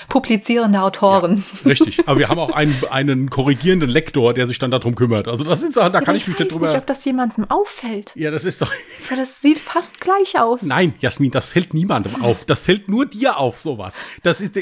[0.09, 1.43] publizierende Autoren.
[1.63, 5.27] Ja, richtig, aber wir haben auch einen, einen korrigierenden Lektor, der sich dann darum kümmert.
[5.27, 6.65] Also das sind Sachen, da ja, kann ich mich nicht drüber.
[6.65, 8.11] Ich weiß nicht, ob das jemandem auffällt.
[8.15, 8.71] Ja, das ist doch.
[9.09, 10.63] Ja, das sieht fast gleich aus.
[10.63, 12.45] Nein, Jasmin, das fällt niemandem auf.
[12.45, 14.01] Das fällt nur dir auf, sowas.
[14.23, 14.57] Das ist.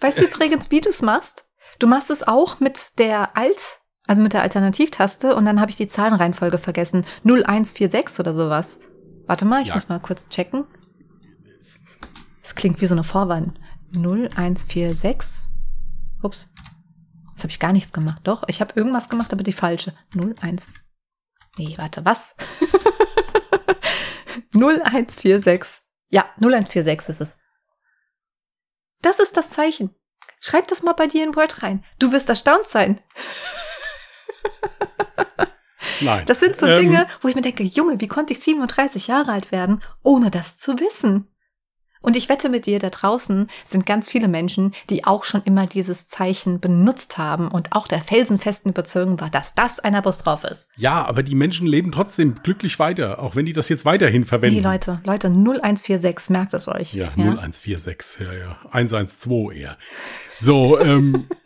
[0.00, 1.44] Weißt du übrigens, wie du es machst?
[1.78, 5.76] Du machst es auch mit der Alt, also mit der Alternativtaste und dann habe ich
[5.76, 7.04] die Zahlenreihenfolge vergessen.
[7.24, 8.80] 0146 oder sowas.
[9.26, 9.74] Warte mal, ich ja.
[9.74, 10.64] muss mal kurz checken.
[12.58, 13.46] Klingt wie so eine Vorwahl.
[13.94, 15.48] 0146.
[16.22, 16.48] Ups.
[17.30, 18.22] Jetzt habe ich gar nichts gemacht.
[18.24, 19.94] Doch, ich habe irgendwas gemacht, aber die falsche.
[20.12, 20.66] 01.
[21.56, 22.34] Nee, warte, was?
[24.54, 25.82] 0146.
[26.10, 27.36] Ja, 0146 ist es.
[29.02, 29.94] Das ist das Zeichen.
[30.40, 31.84] Schreib das mal bei dir in Word rein.
[32.00, 33.00] Du wirst erstaunt sein.
[36.00, 36.26] Nein.
[36.26, 39.30] Das sind so ähm, Dinge, wo ich mir denke, Junge, wie konnte ich 37 Jahre
[39.30, 41.32] alt werden, ohne das zu wissen?
[42.00, 45.66] Und ich wette mit dir, da draußen sind ganz viele Menschen, die auch schon immer
[45.66, 50.70] dieses Zeichen benutzt haben und auch der felsenfesten Überzeugung war, dass das ein Apostroph ist.
[50.76, 54.56] Ja, aber die Menschen leben trotzdem glücklich weiter, auch wenn die das jetzt weiterhin verwenden.
[54.56, 56.94] Nee, Leute, Leute, 0146, merkt es euch.
[56.94, 57.24] Ja, ja?
[57.24, 58.58] 0146, ja, ja.
[58.70, 59.76] 112 eher.
[60.38, 61.26] So, ähm.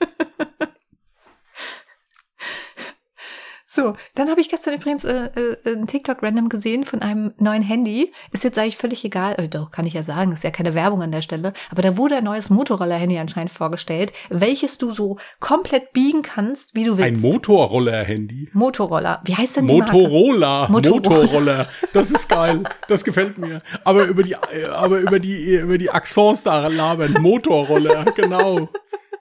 [3.75, 7.63] So, dann habe ich gestern übrigens äh, äh, ein TikTok random gesehen von einem neuen
[7.63, 8.13] Handy.
[8.31, 11.01] Ist jetzt eigentlich völlig egal, äh, doch kann ich ja sagen, ist ja keine Werbung
[11.01, 15.95] an der Stelle, aber da wurde ein neues Motorroller-Handy anscheinend vorgestellt, welches du so komplett
[15.95, 17.25] biegen kannst, wie du willst.
[17.25, 18.51] Ein Motorroller-Handy?
[18.53, 19.23] Motorroller.
[19.25, 20.69] Wie heißt denn die Motorola.
[20.69, 20.73] Marke?
[20.73, 21.23] Motorola.
[21.23, 21.69] Motorroller.
[21.95, 22.65] Das ist geil.
[22.89, 23.63] Das gefällt mir.
[23.85, 27.17] Aber über die, aber über die, über die Accents da labern.
[27.23, 28.69] Motorroller, genau.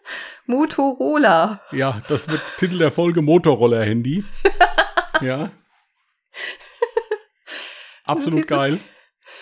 [0.45, 1.61] Motorola.
[1.71, 4.23] Ja, das wird Titel der Folge Motorroller-Handy.
[5.21, 5.51] ja.
[8.03, 8.79] Absolut dieses, geil.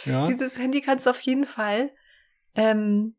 [0.06, 0.26] Ja.
[0.28, 1.92] Dieses Handy kannst du auf jeden Fall
[2.56, 3.16] ähm,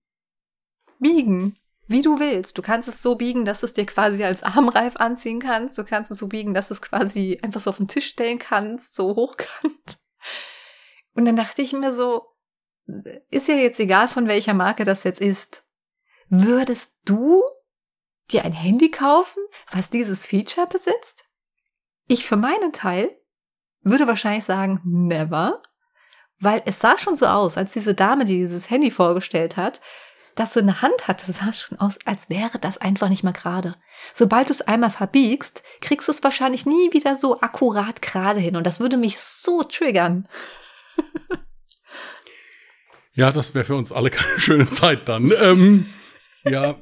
[0.99, 2.57] biegen, wie du willst.
[2.59, 5.77] Du kannst es so biegen, dass du es dir quasi als Armreif anziehen kannst.
[5.79, 8.39] Du kannst es so biegen, dass du es quasi einfach so auf den Tisch stellen
[8.39, 9.99] kannst, so hochkant.
[11.15, 12.27] Und dann dachte ich mir so,
[13.31, 15.65] ist ja jetzt egal, von welcher Marke das jetzt ist.
[16.31, 17.43] Würdest du
[18.31, 21.25] dir ein Handy kaufen, was dieses Feature besitzt?
[22.07, 23.13] Ich für meinen Teil
[23.83, 25.61] würde wahrscheinlich sagen, never,
[26.39, 29.81] weil es sah schon so aus, als diese Dame, die dieses Handy vorgestellt hat,
[30.37, 33.33] das so in der Hand hatte, sah schon aus, als wäre das einfach nicht mehr
[33.33, 33.75] gerade.
[34.15, 38.55] Sobald du es einmal verbiegst, kriegst du es wahrscheinlich nie wieder so akkurat gerade hin.
[38.55, 40.29] Und das würde mich so triggern.
[43.15, 45.33] ja, das wäre für uns alle keine schöne Zeit dann.
[45.41, 45.87] ähm,
[46.45, 46.77] ja.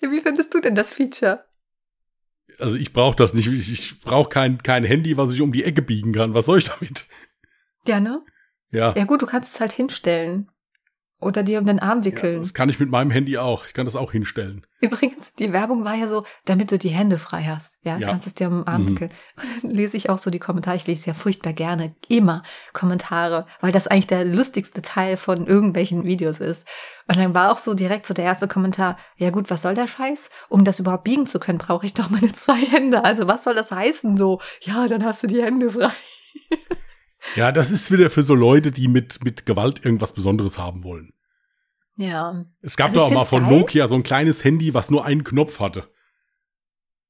[0.00, 1.44] Wie findest du denn das Feature?
[2.58, 3.46] Also ich brauche das nicht.
[3.48, 6.34] Ich, ich brauche kein, kein Handy, was ich um die Ecke biegen kann.
[6.34, 7.06] Was soll ich damit?
[7.84, 8.24] Gerne.
[8.70, 8.94] Ja.
[8.96, 10.50] Ja gut, du kannst es halt hinstellen.
[11.20, 12.34] Oder dir um den Arm wickeln.
[12.34, 13.66] Ja, das kann ich mit meinem Handy auch.
[13.66, 14.64] Ich kann das auch hinstellen.
[14.80, 17.80] Übrigens, die Werbung war ja so, damit du die Hände frei hast.
[17.82, 18.06] Ja, ja.
[18.06, 18.88] kannst es dir um den Arm mhm.
[18.90, 19.10] wickeln.
[19.36, 20.76] Und dann lese ich auch so die Kommentare.
[20.76, 26.04] Ich lese ja furchtbar gerne immer Kommentare, weil das eigentlich der lustigste Teil von irgendwelchen
[26.04, 26.68] Videos ist.
[27.08, 29.88] Und dann war auch so direkt so der erste Kommentar, ja gut, was soll der
[29.88, 30.30] Scheiß?
[30.48, 33.04] Um das überhaupt biegen zu können, brauche ich doch meine zwei Hände.
[33.04, 34.40] Also was soll das heißen so?
[34.60, 35.90] Ja, dann hast du die Hände frei.
[37.34, 41.12] Ja, das ist wieder für so Leute, die mit, mit Gewalt irgendwas Besonderes haben wollen.
[41.96, 42.44] Ja.
[42.62, 43.58] Es gab also doch auch mal von geil.
[43.58, 45.88] Nokia so ein kleines Handy, was nur einen Knopf hatte.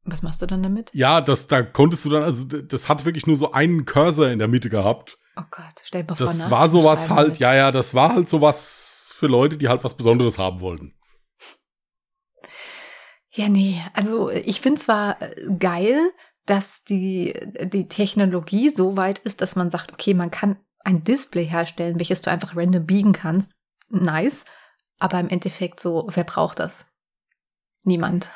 [0.04, 0.90] Was machst du dann damit?
[0.94, 4.38] Ja, das, da konntest du dann, also das hat wirklich nur so einen Cursor in
[4.38, 5.18] der Mitte gehabt.
[5.36, 6.26] Oh Gott, stell dir mal vor.
[6.26, 6.50] Das ne?
[6.50, 10.38] war sowas halt, ja, ja, das war halt sowas für Leute, die halt was Besonderes
[10.38, 10.94] haben wollten.
[13.30, 16.10] Ja, nee, also ich finde zwar äh, geil,
[16.48, 17.34] dass die,
[17.64, 22.22] die Technologie so weit ist, dass man sagt, okay, man kann ein Display herstellen, welches
[22.22, 23.56] du einfach random biegen kannst.
[23.90, 24.46] Nice.
[24.98, 26.86] Aber im Endeffekt so, wer braucht das?
[27.82, 28.30] Niemand.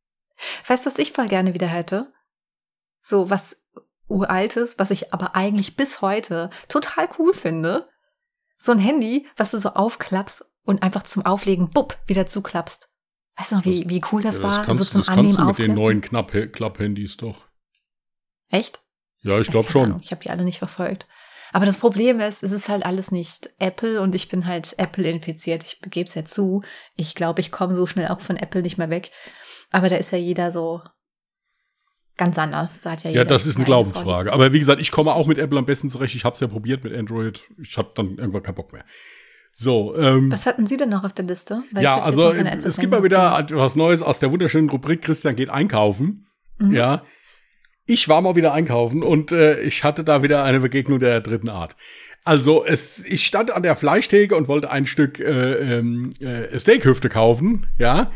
[0.66, 2.12] Weißt du, was ich voll gerne wieder hätte?
[3.02, 3.62] So was
[4.08, 7.88] uraltes, was ich aber eigentlich bis heute total cool finde.
[8.56, 12.91] So ein Handy, was du so aufklappst und einfach zum Auflegen, bupp, wieder zuklappst.
[13.36, 14.64] Weißt du noch, wie, wie cool das, ja, das war?
[14.66, 17.46] Kannst, so zum das kannst du mit den neuen Klapp-Handys doch.
[18.50, 18.82] Echt?
[19.22, 20.00] Ja, ich glaube schon.
[20.02, 21.06] Ich habe die alle nicht verfolgt.
[21.52, 25.08] Aber das Problem ist, es ist halt alles nicht Apple und ich bin halt Apple
[25.08, 25.62] infiziert.
[25.64, 26.62] Ich begebe es ja zu.
[26.96, 29.10] Ich glaube, ich komme so schnell auch von Apple nicht mehr weg.
[29.70, 30.80] Aber da ist ja jeder so
[32.16, 32.82] ganz anders.
[32.82, 34.32] Sagt ja, ja das ist eine Glaubensfrage.
[34.32, 36.14] Aber wie gesagt, ich komme auch mit Apple am besten zurecht.
[36.14, 37.42] Ich habe es ja probiert mit Android.
[37.60, 38.84] Ich habe dann irgendwann keinen Bock mehr.
[39.54, 41.62] So, ähm, Was hatten Sie denn noch auf der Liste?
[41.72, 45.50] Weil ja, also es gibt mal wieder was Neues aus der wunderschönen Rubrik Christian geht
[45.50, 46.26] einkaufen.
[46.58, 46.72] Mhm.
[46.72, 47.02] Ja.
[47.86, 51.48] Ich war mal wieder einkaufen und äh, ich hatte da wieder eine Begegnung der dritten
[51.48, 51.76] Art.
[52.24, 57.08] Also es, ich stand an der Fleischtheke und wollte ein Stück äh, ähm, äh, Steakhüfte
[57.08, 58.12] kaufen, ja.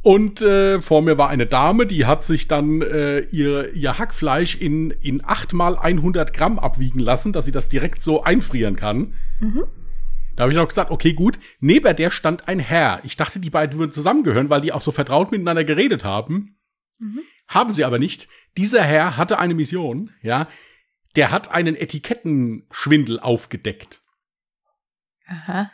[0.00, 4.54] Und äh, vor mir war eine Dame, die hat sich dann äh, ihr, ihr Hackfleisch
[4.54, 9.14] in, in 8 mal 100 Gramm abwiegen lassen, dass sie das direkt so einfrieren kann.
[9.40, 9.64] Mhm.
[10.36, 11.38] Da habe ich noch gesagt, okay, gut.
[11.60, 13.00] Neben der stand ein Herr.
[13.04, 16.58] Ich dachte, die beiden würden zusammengehören, weil die auch so vertraut miteinander geredet haben.
[16.98, 17.22] Mhm.
[17.48, 18.28] Haben sie aber nicht.
[18.56, 20.48] Dieser Herr hatte eine Mission, ja.
[21.16, 24.02] Der hat einen Etikettenschwindel aufgedeckt.
[25.26, 25.70] Aha.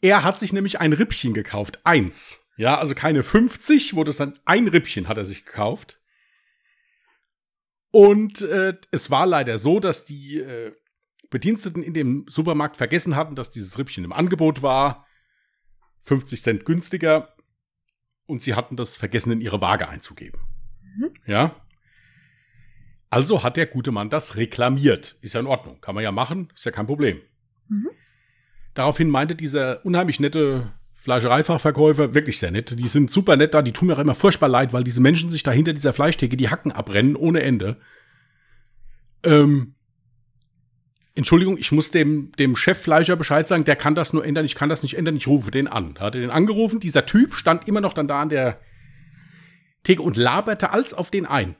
[0.00, 1.80] Er hat sich nämlich ein Rippchen gekauft.
[1.84, 2.48] Eins.
[2.56, 6.00] Ja, also keine 50, wo das dann ein Rippchen hat er sich gekauft.
[7.92, 10.72] Und äh, es war leider so, dass die äh,
[11.30, 15.06] Bediensteten in dem Supermarkt vergessen hatten, dass dieses Rippchen im Angebot war.
[16.04, 17.34] 50 Cent günstiger.
[18.26, 20.40] Und sie hatten das vergessen, in ihre Waage einzugeben.
[20.96, 21.10] Mhm.
[21.26, 21.54] Ja.
[23.08, 25.16] Also hat der gute Mann das reklamiert.
[25.20, 25.80] Ist ja in Ordnung.
[25.80, 26.48] Kann man ja machen.
[26.54, 27.20] Ist ja kein Problem.
[27.68, 27.90] Mhm.
[28.74, 33.72] Daraufhin meinte dieser unheimlich nette Fleischereifachverkäufer, wirklich sehr nett, die sind super nett da, die
[33.72, 36.50] tun mir auch immer furchtbar leid, weil diese Menschen sich da hinter dieser Fleischtheke die
[36.50, 37.78] Hacken abbrennen ohne Ende.
[39.24, 39.74] Ähm,
[41.14, 44.68] Entschuldigung, ich muss dem, dem Cheffleischer Bescheid sagen, der kann das nur ändern, ich kann
[44.68, 45.94] das nicht ändern, ich rufe den an.
[45.94, 48.60] Da hat er den angerufen, dieser Typ stand immer noch dann da an der
[49.82, 51.56] Theke und laberte als auf den ein.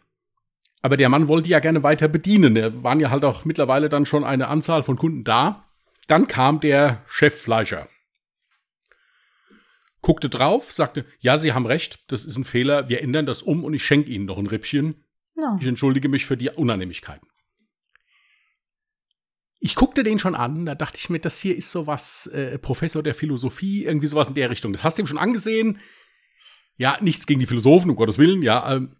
[0.83, 2.55] Aber der Mann wollte ja gerne weiter bedienen.
[2.55, 5.67] Da waren ja halt auch mittlerweile dann schon eine Anzahl von Kunden da.
[6.07, 7.89] Dann kam der Cheffleischer.
[10.01, 13.65] Guckte drauf, sagte, ja, Sie haben recht, das ist ein Fehler, wir ändern das um
[13.65, 15.05] und ich schenke Ihnen noch ein Rippchen.
[15.35, 15.59] No.
[15.61, 17.29] Ich entschuldige mich für die Unannehmlichkeiten.
[19.62, 23.03] Ich guckte den schon an, da dachte ich mir, das hier ist sowas, äh, Professor
[23.03, 24.73] der Philosophie, irgendwie sowas in der Richtung.
[24.73, 25.79] Das hast du ihm schon angesehen.
[26.77, 28.75] Ja, nichts gegen die Philosophen, um Gottes Willen, ja.
[28.75, 28.96] Ähm.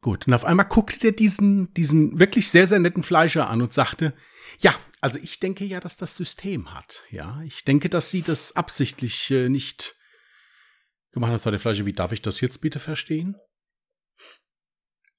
[0.00, 3.72] Gut, und auf einmal guckte der diesen, diesen wirklich sehr, sehr netten Fleischer an und
[3.72, 4.14] sagte,
[4.58, 7.02] ja, also ich denke ja, dass das System hat.
[7.10, 9.96] Ja, ich denke, dass sie das absichtlich äh, nicht
[11.12, 11.40] gemacht hat.
[11.40, 13.36] Sagt der Fleischer, wie darf ich das jetzt bitte verstehen?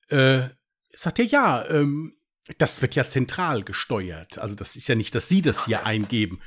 [0.09, 0.49] Äh,
[0.95, 2.17] sagt er, ja, ähm,
[2.57, 4.37] das wird ja zentral gesteuert.
[4.37, 6.39] Also das ist ja nicht, dass Sie das hier eingeben.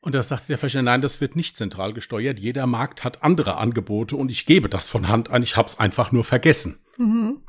[0.00, 2.38] Und da sagte der Fleischer, nein, das wird nicht zentral gesteuert.
[2.38, 5.42] Jeder Markt hat andere Angebote und ich gebe das von Hand an.
[5.42, 6.78] Ich habe es einfach nur vergessen.
[6.98, 7.42] Mhm.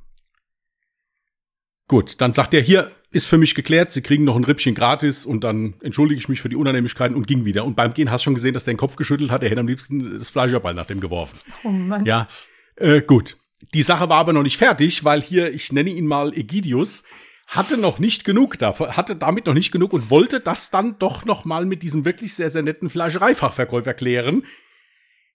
[1.87, 5.25] Gut, dann sagt er hier, ist für mich geklärt, sie kriegen noch ein Rippchen gratis
[5.25, 7.65] und dann entschuldige ich mich für die Unannehmlichkeiten und ging wieder.
[7.65, 9.61] Und beim Gehen hast du schon gesehen, dass der den Kopf geschüttelt hat, er hätte
[9.61, 11.39] am liebsten das Fleischerball nach dem geworfen.
[11.63, 12.05] Oh Mann.
[12.05, 12.27] Ja,
[12.75, 13.37] äh, gut.
[13.73, 17.03] Die Sache war aber noch nicht fertig, weil hier, ich nenne ihn mal Egidius,
[17.49, 21.25] hatte noch nicht genug davon, hatte damit noch nicht genug und wollte das dann doch
[21.25, 24.45] noch mal mit diesem wirklich sehr, sehr netten Fleischereifachverkäufer klären,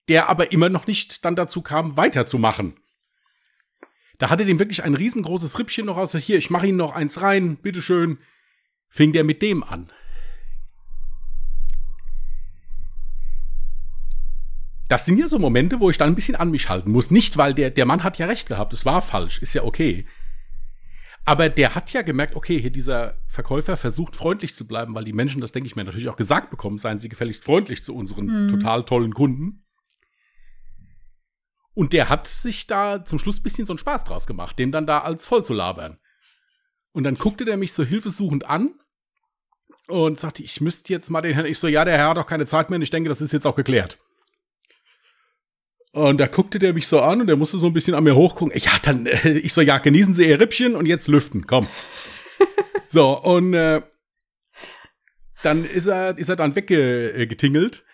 [0.08, 2.76] der aber immer noch nicht dann dazu kam, weiterzumachen.
[4.18, 6.14] Da hatte dem wirklich ein riesengroßes Rippchen noch aus.
[6.14, 8.18] Hier, ich mache Ihnen noch eins rein, bitteschön.
[8.88, 9.90] Fing der mit dem an.
[14.86, 17.10] Das sind ja so Momente, wo ich dann ein bisschen an mich halten muss.
[17.10, 20.06] Nicht, weil der, der Mann hat ja recht gehabt, es war falsch, ist ja okay.
[21.24, 25.14] Aber der hat ja gemerkt, okay, hier dieser Verkäufer versucht freundlich zu bleiben, weil die
[25.14, 28.46] Menschen, das denke ich mir natürlich auch gesagt bekommen, seien sie gefälligst freundlich zu unseren
[28.46, 28.50] mhm.
[28.50, 29.64] total tollen Kunden.
[31.72, 34.70] Und der hat sich da zum Schluss ein bisschen so einen Spaß draus gemacht, den
[34.70, 35.98] dann da als voll zu labern.
[36.92, 38.74] Und dann guckte der mich so hilfesuchend an
[39.88, 41.46] und sagte, ich müsste jetzt mal den Herrn.
[41.46, 43.32] Ich so, ja, der Herr hat auch keine Zeit mehr und ich denke, das ist
[43.32, 43.98] jetzt auch geklärt.
[45.94, 48.16] Und da guckte der mich so an und der musste so ein bisschen an mir
[48.16, 48.52] hochgucken.
[48.60, 51.68] Ja, dann, äh, ich so, ja, genießen Sie Ihr Rippchen und jetzt lüften, komm.
[52.88, 53.80] so, und äh,
[55.44, 57.84] dann ist er, ist er dann weggetingelt.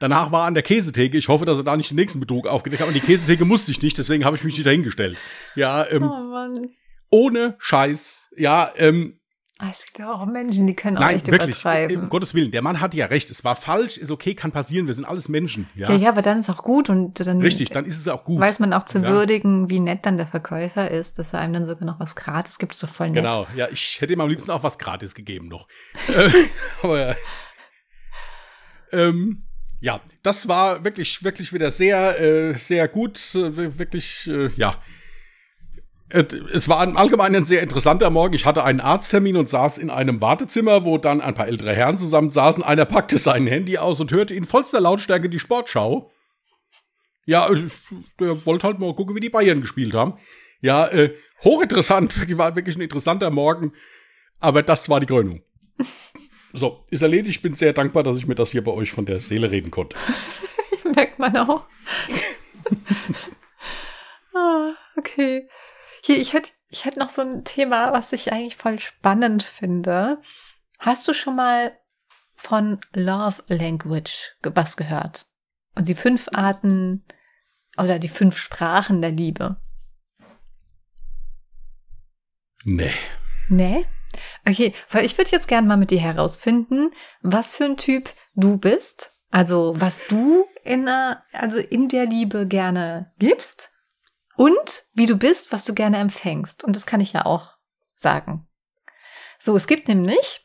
[0.00, 1.18] Danach war er an der Käsetheke.
[1.18, 2.88] Ich hoffe, dass er da nicht den nächsten Betrug aufgedeckt hat.
[2.88, 5.18] Und die Käsetheke musste ich nicht, deswegen habe ich mich nicht dahingestellt.
[5.54, 6.70] Ja, ähm, oh Mann.
[7.10, 8.28] ohne Scheiß.
[8.34, 9.20] Ja, ähm,
[9.70, 12.02] es gibt ja auch Menschen, die können auch Nein, echt wirklich, übertreiben.
[12.02, 13.30] Um Gottes Willen, der Mann hat ja recht.
[13.30, 14.86] Es war falsch, ist okay, kann passieren.
[14.86, 15.68] Wir sind alles Menschen.
[15.74, 18.24] Ja, ja, ja aber dann ist auch gut und dann richtig, dann ist es auch
[18.24, 18.40] gut.
[18.40, 19.08] Weiß man auch zu ja.
[19.08, 22.58] würdigen, wie nett dann der Verkäufer ist, dass er einem dann sogar noch was gratis
[22.58, 23.22] gibt, so voll nett.
[23.22, 25.68] Genau, ja, ich hätte ihm am liebsten auch was gratis gegeben noch.
[26.12, 26.46] Äh,
[26.82, 27.16] aber
[28.92, 29.44] ähm,
[29.80, 33.34] ja, das war wirklich, wirklich wieder sehr, äh, sehr gut.
[33.34, 34.76] Äh, wirklich, äh, ja.
[36.12, 38.34] Es war im Allgemeinen ein sehr interessanter Morgen.
[38.34, 41.96] Ich hatte einen Arzttermin und saß in einem Wartezimmer, wo dann ein paar ältere Herren
[41.96, 42.62] zusammen saßen.
[42.62, 46.10] Einer packte sein Handy aus und hörte in vollster Lautstärke die Sportschau.
[47.24, 47.62] Ja, äh,
[48.20, 50.18] der wollte halt mal gucken, wie die Bayern gespielt haben.
[50.60, 53.72] Ja, äh, hochinteressant, war wirklich ein interessanter Morgen.
[54.38, 55.42] Aber das war die Krönung.
[56.54, 57.36] So, ist erledigt.
[57.36, 59.70] Ich bin sehr dankbar, dass ich mir das hier bei euch von der Seele reden
[59.70, 59.96] konnte.
[60.94, 61.64] Merkt man auch.
[64.34, 65.48] ah, okay.
[66.04, 70.20] Hier, ich hätte ich hätt noch so ein Thema, was ich eigentlich voll spannend finde.
[70.78, 71.78] Hast du schon mal
[72.34, 75.26] von Love Language was gehört?
[75.76, 77.04] Und die fünf Arten
[77.78, 79.56] oder die fünf Sprachen der Liebe?
[82.64, 82.94] Nee.
[83.48, 83.86] Nee?
[84.48, 88.56] Okay, weil ich würde jetzt gerne mal mit dir herausfinden, was für ein Typ du
[88.56, 89.12] bist.
[89.30, 93.71] Also, was du in der, also in der Liebe gerne gibst
[94.42, 96.64] und wie du bist, was du gerne empfängst.
[96.64, 97.58] Und das kann ich ja auch
[97.94, 98.48] sagen.
[99.38, 100.42] So, es gibt nämlich,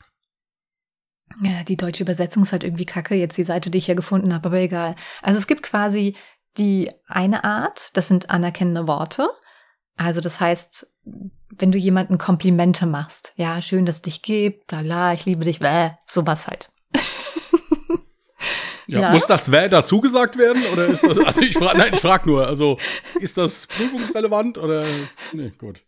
[1.42, 4.36] ja, die deutsche Übersetzung ist halt irgendwie kacke, jetzt die Seite, die ich hier gefunden
[4.36, 4.96] habe, aber egal.
[5.24, 6.16] Also es gibt quasi
[6.60, 9.32] die eine Art, das sind anerkennende Worte.
[9.96, 10.96] Also das heißt,
[11.50, 15.44] wenn du jemanden Komplimente machst, ja, schön, dass es dich gibt, bla bla, ich liebe
[15.44, 16.70] dich, bläh, sowas halt.
[18.88, 20.62] Ja, ja, Muss das Wäh dazu gesagt werden?
[20.73, 22.78] Oder ist das, also ich frage, nein, ich frage nur, also
[23.19, 24.86] ist das prüfungsrelevant oder,
[25.34, 25.82] nee, gut.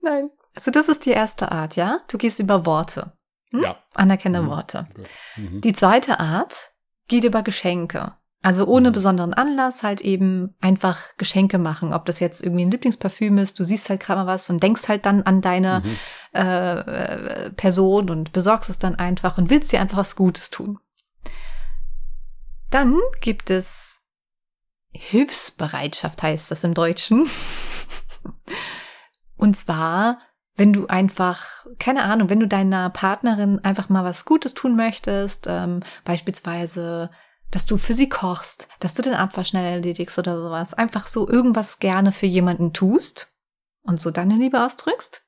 [0.00, 2.00] Nein, also das ist die erste Art, ja?
[2.08, 3.12] Du gehst über Worte.
[3.52, 3.62] Hm?
[3.62, 3.76] Ja.
[3.94, 4.50] Anerkennende mhm.
[4.50, 4.88] Worte.
[5.36, 5.60] Mhm.
[5.60, 6.72] Die zweite Art
[7.08, 8.14] geht über Geschenke.
[8.42, 8.94] Also ohne mhm.
[8.94, 11.92] besonderen Anlass halt eben einfach Geschenke machen.
[11.92, 14.88] Ob das jetzt irgendwie ein Lieblingsparfüm ist, du siehst halt gerade mal was und denkst
[14.88, 15.96] halt dann an deine mhm.
[16.32, 20.80] äh, Person und besorgst es dann einfach und willst dir einfach was Gutes tun.
[22.72, 24.08] Dann gibt es
[24.94, 27.28] Hilfsbereitschaft, heißt das im Deutschen.
[29.36, 30.18] und zwar,
[30.56, 35.46] wenn du einfach, keine Ahnung, wenn du deiner Partnerin einfach mal was Gutes tun möchtest,
[35.48, 37.10] ähm, beispielsweise
[37.50, 40.72] dass du für sie kochst, dass du den Abwasch schnell erledigst oder sowas.
[40.72, 43.36] Einfach so irgendwas gerne für jemanden tust
[43.82, 45.22] und so deine Liebe ausdrückst.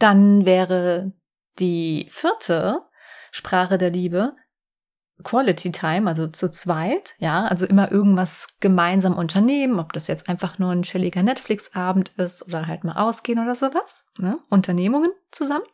[0.00, 1.12] Dann wäre
[1.60, 2.82] die vierte
[3.32, 4.36] Sprache der Liebe
[5.24, 10.58] Quality Time, also zu zweit, ja, also immer irgendwas gemeinsam unternehmen, ob das jetzt einfach
[10.58, 14.38] nur ein chilliger Netflix-Abend ist oder halt mal ausgehen oder sowas, ne?
[14.50, 15.64] Unternehmungen zusammen.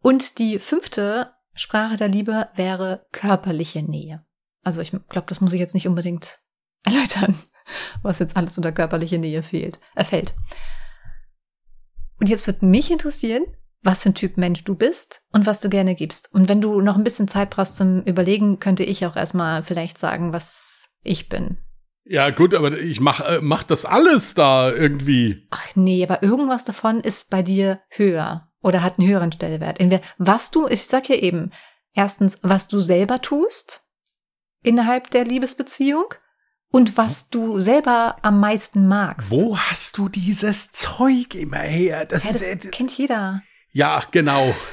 [0.00, 4.24] Und die fünfte Sprache der Liebe wäre körperliche Nähe.
[4.62, 6.40] Also ich glaube, das muss ich jetzt nicht unbedingt
[6.84, 7.38] erläutern,
[8.02, 10.34] was jetzt alles unter körperliche Nähe fehlt, äh, fällt.
[12.20, 13.44] Und jetzt wird mich interessieren,
[13.84, 16.32] was für ein Typ Mensch du bist und was du gerne gibst.
[16.32, 19.98] Und wenn du noch ein bisschen Zeit brauchst zum Überlegen, könnte ich auch erstmal vielleicht
[19.98, 21.58] sagen, was ich bin.
[22.06, 25.46] Ja, gut, aber ich mach, äh, mach das alles da irgendwie.
[25.50, 29.78] Ach nee, aber irgendwas davon ist bei dir höher oder hat einen höheren Stellenwert.
[30.18, 31.50] Was du, ich sag ja eben,
[31.94, 33.84] erstens, was du selber tust
[34.62, 36.06] innerhalb der Liebesbeziehung
[36.70, 39.30] und was du selber am meisten magst.
[39.30, 42.04] Wo hast du dieses Zeug immer her?
[42.04, 43.42] Das, ja, das ist, kennt jeder.
[43.74, 44.54] Ja, genau.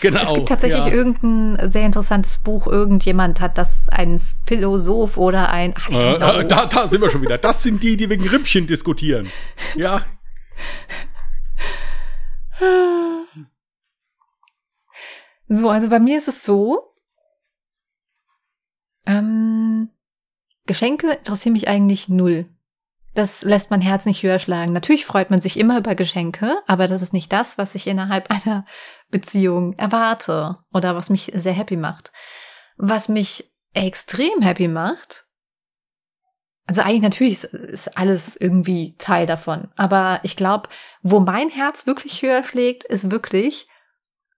[0.00, 0.22] Genau.
[0.22, 0.92] Es gibt tatsächlich ja.
[0.92, 2.66] irgendein sehr interessantes Buch.
[2.66, 5.72] Irgendjemand hat das, ein Philosoph oder ein.
[5.78, 7.38] Ach, äh, da, da sind wir schon wieder.
[7.38, 9.30] Das sind die, die wegen Rippchen diskutieren.
[9.76, 10.04] Ja.
[15.46, 16.94] So, also bei mir ist es so.
[19.06, 19.90] Ähm,
[20.66, 22.46] Geschenke interessieren mich eigentlich null.
[23.14, 24.72] Das lässt mein Herz nicht höher schlagen.
[24.72, 28.30] Natürlich freut man sich immer über Geschenke, aber das ist nicht das, was ich innerhalb
[28.46, 28.66] einer
[29.10, 32.12] Beziehung erwarte oder was mich sehr happy macht.
[32.76, 35.26] Was mich extrem happy macht,
[36.66, 40.70] also eigentlich natürlich ist alles irgendwie Teil davon, aber ich glaube,
[41.02, 43.68] wo mein Herz wirklich höher schlägt, ist wirklich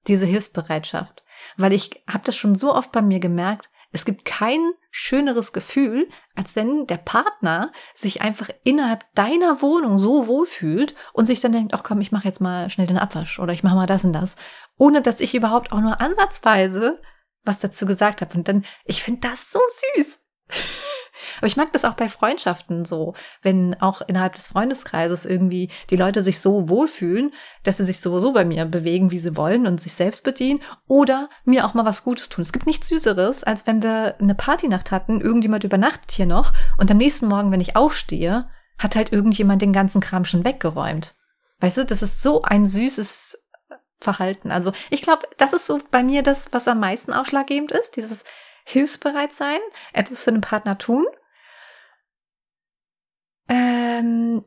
[0.09, 1.23] diese Hilfsbereitschaft,
[1.57, 4.61] weil ich habe das schon so oft bei mir gemerkt, es gibt kein
[4.99, 11.41] schöneres Gefühl, als wenn der Partner sich einfach innerhalb deiner Wohnung so wohlfühlt und sich
[11.41, 13.87] dann denkt, ach komm, ich mache jetzt mal schnell den Abwasch oder ich mache mal
[13.87, 14.37] das und das,
[14.79, 17.01] ohne dass ich überhaupt auch nur ansatzweise
[17.47, 18.37] was dazu gesagt habe.
[18.37, 19.61] Und dann, ich finde das so
[19.95, 20.19] süß.
[21.39, 25.97] Aber ich mag das auch bei Freundschaften so, wenn auch innerhalb des Freundeskreises irgendwie die
[25.97, 29.81] Leute sich so wohlfühlen, dass sie sich sowieso bei mir bewegen, wie sie wollen und
[29.81, 32.43] sich selbst bedienen oder mir auch mal was Gutes tun.
[32.43, 36.91] Es gibt nichts Süßeres, als wenn wir eine Partynacht hatten, irgendjemand übernachtet hier noch und
[36.91, 38.49] am nächsten Morgen, wenn ich aufstehe,
[38.79, 41.15] hat halt irgendjemand den ganzen Kram schon weggeräumt.
[41.61, 43.39] Weißt du, das ist so ein süßes
[43.99, 44.51] Verhalten.
[44.51, 48.25] Also ich glaube, das ist so bei mir das, was am meisten ausschlaggebend ist, dieses
[48.67, 49.61] hilfsbereit sein,
[49.93, 51.07] etwas für den Partner tun.
[53.49, 54.45] Ähm,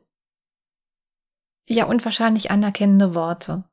[1.66, 3.64] ja, und wahrscheinlich anerkennende Worte.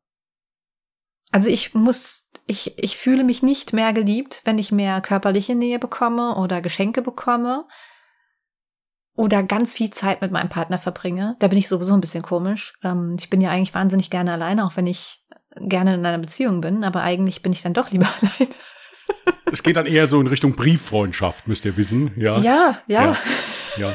[1.31, 5.79] Also ich muss, ich, ich fühle mich nicht mehr geliebt, wenn ich mehr körperliche Nähe
[5.79, 7.67] bekomme oder Geschenke bekomme
[9.15, 11.35] oder ganz viel Zeit mit meinem Partner verbringe.
[11.39, 12.75] Da bin ich sowieso ein bisschen komisch.
[12.83, 15.25] Ähm, ich bin ja eigentlich wahnsinnig gerne alleine, auch wenn ich
[15.59, 18.53] gerne in einer Beziehung bin, aber eigentlich bin ich dann doch lieber alleine.
[19.51, 22.11] Es geht dann eher so in Richtung Brieffreundschaft, müsst ihr wissen.
[22.17, 22.81] Ja, ja.
[22.87, 23.03] Ja.
[23.03, 23.17] ja.
[23.77, 23.93] ja.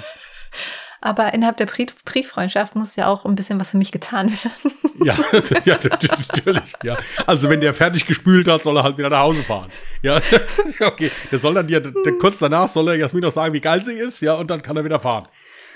[1.05, 4.73] Aber innerhalb der Brieffreundschaft muss ja auch ein bisschen was für mich getan werden.
[5.05, 5.17] Ja,
[5.65, 6.73] ja natürlich.
[6.85, 6.97] Ja.
[7.27, 9.69] Also wenn der fertig gespült hat, soll er halt wieder nach Hause fahren.
[10.01, 10.21] Ja,
[10.81, 11.11] okay.
[11.33, 11.83] Der soll dann dir,
[12.21, 14.77] kurz danach soll er Jasmin noch sagen, wie geil sie ist, ja, und dann kann
[14.77, 15.27] er wieder fahren.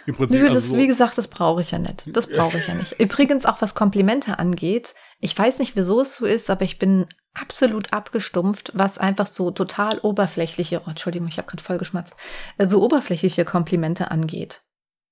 [0.06, 0.40] Im Prinzip.
[0.40, 0.80] Nö, das, also so.
[0.80, 2.16] wie gesagt, das brauche ich ja nicht.
[2.16, 3.00] Das brauche ich ja nicht.
[3.00, 4.94] Übrigens auch was Komplimente angeht.
[5.20, 9.50] Ich weiß nicht, wieso es so ist, aber ich bin absolut abgestumpft, was einfach so
[9.50, 12.16] total oberflächliche, oh, Entschuldigung, ich habe gerade voll geschmatzt,
[12.58, 14.62] äh, so oberflächliche Komplimente angeht.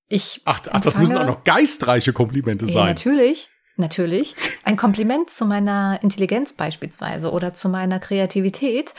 [0.09, 2.77] Ich ach, ach, das müssen auch noch geistreiche Komplimente sein.
[2.77, 3.51] Ja, natürlich.
[3.77, 4.37] Natürlich.
[4.63, 8.95] Ein Kompliment zu meiner Intelligenz beispielsweise oder zu meiner Kreativität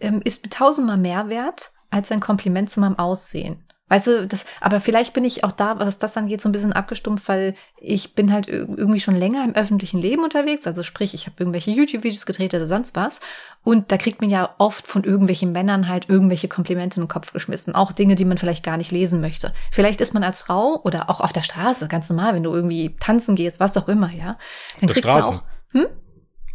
[0.00, 3.67] ähm, ist tausendmal mehr wert als ein Kompliment zu meinem Aussehen.
[3.88, 6.74] Weißt du, das, aber vielleicht bin ich auch da, was das angeht, so ein bisschen
[6.74, 10.66] abgestumpft, weil ich bin halt irgendwie schon länger im öffentlichen Leben unterwegs.
[10.66, 13.20] Also sprich, ich habe irgendwelche YouTube-Videos gedreht oder sonst was.
[13.64, 17.32] Und da kriegt man ja oft von irgendwelchen Männern halt irgendwelche Komplimente in den Kopf
[17.32, 17.74] geschmissen.
[17.74, 19.52] Auch Dinge, die man vielleicht gar nicht lesen möchte.
[19.72, 22.94] Vielleicht ist man als Frau oder auch auf der Straße, ganz normal, wenn du irgendwie
[23.00, 24.36] tanzen gehst, was auch immer, ja.
[24.80, 25.30] Dann kriegst Straße.
[25.30, 25.42] du auch.
[25.72, 25.86] Hm?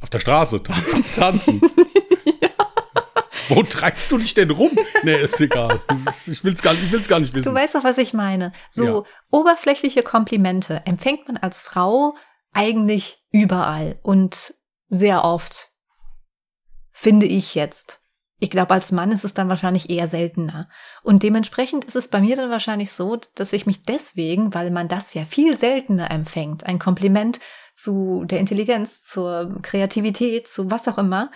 [0.01, 0.61] Auf der Straße
[1.15, 1.61] tanzen.
[3.50, 4.72] Wo treibst du dich denn rum?
[5.04, 5.82] Nee, ist egal.
[6.28, 7.50] Ich will's gar, ich will's gar nicht wissen.
[7.50, 8.54] Du weißt doch, was ich meine.
[8.70, 9.04] So ja.
[9.32, 12.16] oberflächliche Komplimente empfängt man als Frau
[12.54, 14.56] eigentlich überall und
[14.88, 15.72] sehr oft.
[16.91, 18.02] Finde ich jetzt.
[18.39, 20.70] Ich glaube, als Mann ist es dann wahrscheinlich eher seltener.
[21.02, 24.88] Und dementsprechend ist es bei mir dann wahrscheinlich so, dass ich mich deswegen, weil man
[24.88, 27.39] das ja viel seltener empfängt, ein Kompliment
[27.74, 31.32] zu der Intelligenz, zur Kreativität, zu was auch immer,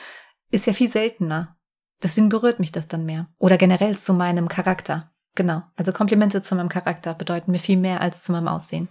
[0.51, 1.57] ist ja viel seltener.
[2.03, 3.27] Deswegen berührt mich das dann mehr.
[3.37, 5.11] Oder generell zu meinem Charakter.
[5.35, 5.63] Genau.
[5.75, 8.89] Also Komplimente zu meinem Charakter bedeuten mir viel mehr als zu meinem Aussehen.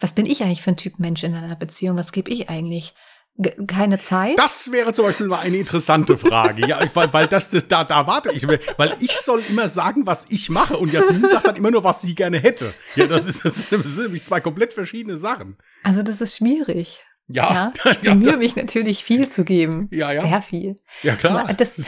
[0.00, 1.96] Was bin ich eigentlich für ein Typ Mensch in einer Beziehung?
[1.96, 2.94] Was gebe ich eigentlich?
[3.40, 4.36] G keine Zeit?
[4.36, 6.66] Das wäre zum Beispiel mal eine interessante Frage.
[6.66, 10.26] ja, weil, weil das, das, da, da warte ich, weil ich soll immer sagen, was
[10.28, 12.74] ich mache und Jasmin sagt dann immer nur, was sie gerne hätte.
[12.96, 15.56] Ja, das ist, das sind nämlich zwei komplett verschiedene Sachen.
[15.84, 17.00] Also das ist schwierig.
[17.28, 19.88] Ja, ja ich ja, bemühe mich natürlich viel zu geben.
[19.92, 20.22] Ja, ja.
[20.22, 20.76] Sehr viel.
[21.02, 21.52] Ja, klar.
[21.54, 21.76] Das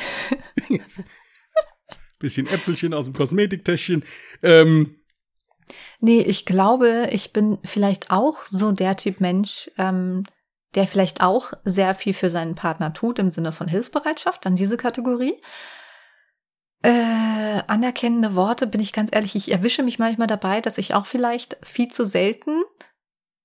[2.19, 4.05] Bisschen Äpfelchen aus dem Kosmetiktäschchen.
[4.43, 4.97] Ähm,
[6.01, 10.25] nee, ich glaube, ich bin vielleicht auch so der Typ Mensch, ähm,
[10.75, 14.77] der vielleicht auch sehr viel für seinen Partner tut, im Sinne von Hilfsbereitschaft, an diese
[14.77, 15.41] Kategorie.
[16.83, 21.07] Äh, anerkennende Worte, bin ich ganz ehrlich, ich erwische mich manchmal dabei, dass ich auch
[21.07, 22.63] vielleicht viel zu selten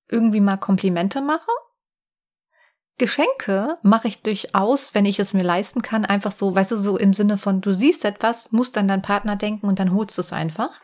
[0.10, 1.52] irgendwie mal Komplimente mache.
[2.98, 6.98] Geschenke mache ich durchaus, wenn ich es mir leisten kann, einfach so, weißt du, so
[6.98, 10.22] im Sinne von, du siehst etwas, musst dann dein Partner denken und dann holst du
[10.22, 10.82] es einfach.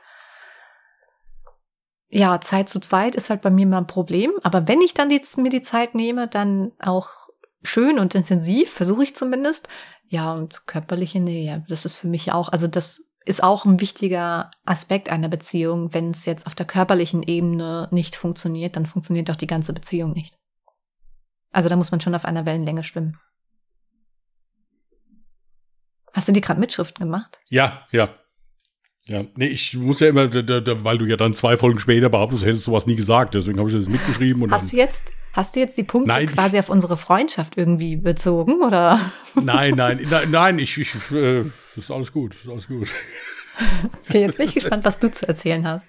[2.09, 5.07] Ja, Zeit zu zweit ist halt bei mir immer ein Problem, aber wenn ich dann
[5.07, 7.29] die, mir die Zeit nehme, dann auch
[7.63, 9.69] schön und intensiv, versuche ich zumindest.
[10.05, 14.51] Ja, und körperliche Nähe, das ist für mich auch, also das ist auch ein wichtiger
[14.65, 15.93] Aspekt einer Beziehung.
[15.93, 20.11] Wenn es jetzt auf der körperlichen Ebene nicht funktioniert, dann funktioniert auch die ganze Beziehung
[20.11, 20.40] nicht.
[21.51, 23.19] Also da muss man schon auf einer Wellenlänge schwimmen.
[26.13, 27.39] Hast du dir gerade Mitschriften gemacht?
[27.47, 28.15] Ja, ja.
[29.05, 32.09] Ja, nee, ich muss ja immer, da, da, weil du ja dann zwei Folgen später
[32.09, 34.43] behauptest, du hättest sowas nie gesagt, deswegen habe ich das mitgeschrieben.
[34.43, 37.95] Und hast du jetzt, hast du jetzt die Punkte nein, quasi auf unsere Freundschaft irgendwie
[37.95, 38.99] bezogen, oder?
[39.33, 41.45] Nein, nein, nein, nein, ich, ich äh,
[41.75, 42.89] ist alles gut, ist alles gut.
[44.07, 45.87] Okay, jetzt bin ich gespannt, was du zu erzählen hast.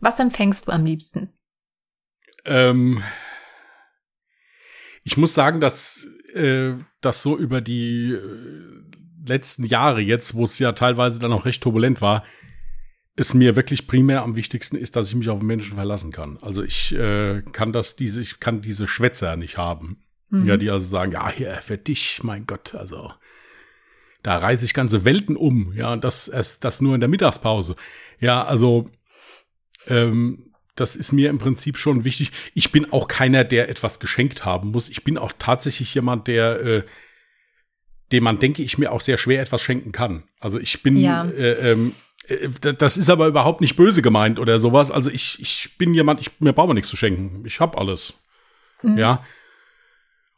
[0.00, 1.32] Was empfängst du am liebsten?
[2.44, 3.02] Ähm,
[5.04, 8.20] ich muss sagen, dass äh, das so über die äh,
[9.26, 12.24] letzten Jahre jetzt, wo es ja teilweise dann auch recht turbulent war,
[13.16, 16.38] es mir wirklich primär am wichtigsten ist, dass ich mich auf Menschen verlassen kann.
[16.40, 20.02] Also ich äh, kann das, diese, ich kann diese Schwätzer nicht haben.
[20.30, 20.46] Mhm.
[20.46, 23.12] Ja, die also sagen, ja, hier für dich, mein Gott, also
[24.22, 27.76] da reise ich ganze Welten um, ja, und das, erst das nur in der Mittagspause.
[28.18, 28.90] Ja, also
[29.86, 32.32] ähm, das ist mir im Prinzip schon wichtig.
[32.54, 34.88] Ich bin auch keiner, der etwas geschenkt haben muss.
[34.88, 36.82] Ich bin auch tatsächlich jemand, der, äh,
[38.12, 40.24] dem man, denke ich, mir auch sehr schwer etwas schenken kann.
[40.40, 41.24] Also ich bin, ja.
[41.28, 41.94] äh, ähm,
[42.26, 44.90] äh, das ist aber überhaupt nicht böse gemeint oder sowas.
[44.90, 47.44] Also ich, ich bin jemand, ich, mir brauche nichts zu schenken.
[47.46, 48.14] Ich habe alles.
[48.82, 48.98] Mhm.
[48.98, 49.24] Ja.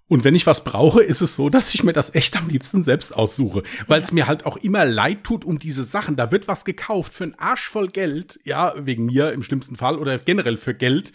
[0.09, 2.85] Und wenn ich was brauche, ist es so, dass ich mir das echt am liebsten
[2.85, 3.65] selbst aussuche.
[3.89, 4.15] Weil es ja.
[4.15, 6.15] mir halt auch immer leid tut um diese Sachen.
[6.15, 9.99] Da wird was gekauft für einen Arsch voll Geld, ja, wegen mir im schlimmsten Fall
[9.99, 11.13] oder generell für Geld.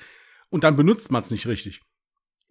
[0.50, 1.82] Und dann benutzt man es nicht richtig.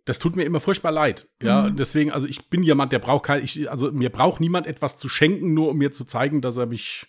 [0.06, 1.28] Das tut mir immer furchtbar leid.
[1.42, 1.76] Ja, mhm.
[1.76, 5.10] deswegen, also ich bin jemand, der braucht kein, ich, also mir braucht niemand etwas zu
[5.10, 7.06] schenken, nur um mir zu zeigen, dass er mich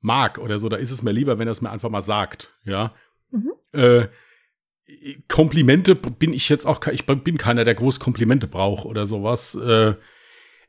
[0.00, 0.70] mag oder so.
[0.70, 2.54] Da ist es mir lieber, wenn er es mir einfach mal sagt.
[2.64, 2.94] Ja.
[3.30, 3.52] Mhm.
[3.72, 4.06] Äh,
[5.28, 9.54] Komplimente bin ich jetzt auch, ich bin keiner, der groß Komplimente braucht oder sowas.
[9.54, 9.94] Äh,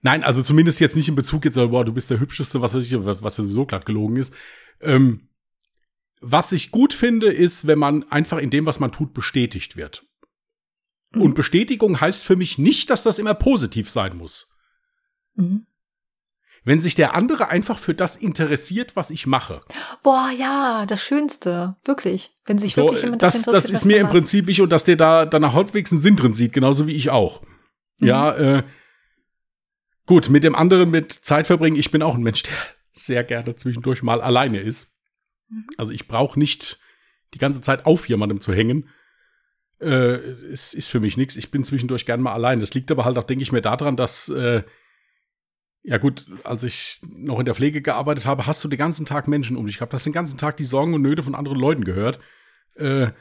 [0.01, 2.83] nein, also zumindest jetzt nicht in Bezug jetzt, boah, du bist der Hübscheste, was weiß
[2.83, 4.33] ich, was ja sowieso glatt gelogen ist.
[4.81, 5.29] Ähm,
[6.19, 10.03] was ich gut finde, ist, wenn man einfach in dem, was man tut, bestätigt wird.
[11.11, 11.21] Mhm.
[11.21, 14.49] Und Bestätigung heißt für mich nicht, dass das immer positiv sein muss.
[15.35, 15.67] Mhm
[16.67, 19.61] wenn sich der andere einfach für das interessiert, was ich mache.
[20.03, 22.31] Boah, ja, das Schönste, wirklich.
[22.45, 23.63] Wenn sich so, wirklich jemand das, interessiert.
[23.63, 26.33] Das ist mir im Prinzip wichtig und dass der da dann halbwegs einen Sinn drin
[26.33, 27.41] sieht, genauso wie ich auch.
[27.99, 28.07] Mhm.
[28.07, 28.63] Ja, äh,
[30.07, 31.77] gut, mit dem anderen mit Zeit verbringen.
[31.77, 32.53] Ich bin auch ein Mensch, der
[32.93, 34.93] sehr gerne zwischendurch mal alleine ist.
[35.47, 35.67] Mhm.
[35.77, 36.79] Also ich brauche nicht
[37.33, 38.89] die ganze Zeit auf jemandem zu hängen.
[39.79, 40.17] Äh,
[40.51, 41.37] es ist für mich nichts.
[41.37, 42.59] Ich bin zwischendurch gern mal allein.
[42.59, 44.63] Das liegt aber halt auch, denke ich mir, daran, dass äh,
[45.87, 49.29] ja gut, als ich noch in der Pflege gearbeitet habe, hast du den ganzen Tag
[49.29, 51.85] Menschen um dich gehabt, hast den ganzen Tag die Sorgen und Nöte von anderen Leuten
[51.85, 52.19] gehört.
[52.75, 53.11] Äh,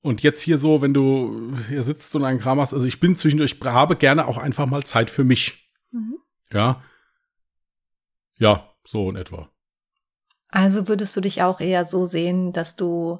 [0.00, 3.14] und jetzt hier so, wenn du hier sitzt und einen Kram machst, also ich bin
[3.14, 5.70] zwischendurch, habe gerne auch einfach mal Zeit für mich.
[5.90, 6.16] Mhm.
[6.50, 6.82] Ja.
[8.36, 9.50] Ja, so in etwa.
[10.48, 13.18] Also würdest du dich auch eher so sehen, dass du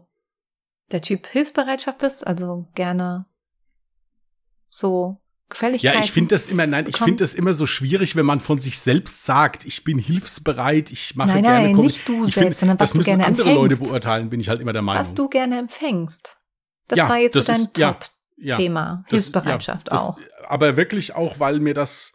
[0.93, 3.27] der Typ Hilfsbereitschaft bist, also gerne
[4.71, 5.99] so Gefälligkeiten.
[5.99, 8.61] Ja, ich finde das immer, nein, ich finde das immer so schwierig, wenn man von
[8.61, 11.73] sich selbst sagt, ich bin hilfsbereit, ich mache nein, gerne.
[11.73, 13.81] Nein, nicht du ich selbst, sondern was das müssen gerne andere empfängst.
[13.81, 15.01] Leute beurteilen, bin ich halt immer der Meinung.
[15.01, 16.37] Was du gerne empfängst.
[16.89, 19.05] Das ja, war jetzt das so dein Top-Thema.
[19.07, 20.19] Ja, Hilfsbereitschaft das, auch.
[20.47, 22.13] aber wirklich auch, weil mir das,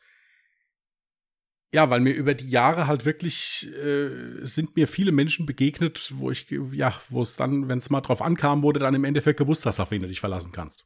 [1.73, 6.29] ja, weil mir über die Jahre halt wirklich äh, sind mir viele Menschen begegnet, wo
[6.29, 9.65] ich, ja, wo es dann, wenn es mal drauf ankam, wurde dann im Endeffekt gewusst
[9.65, 10.85] hast, auf wen du dich verlassen kannst.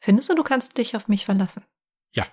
[0.00, 1.62] Findest du, du kannst dich auf mich verlassen?
[2.12, 2.26] Ja.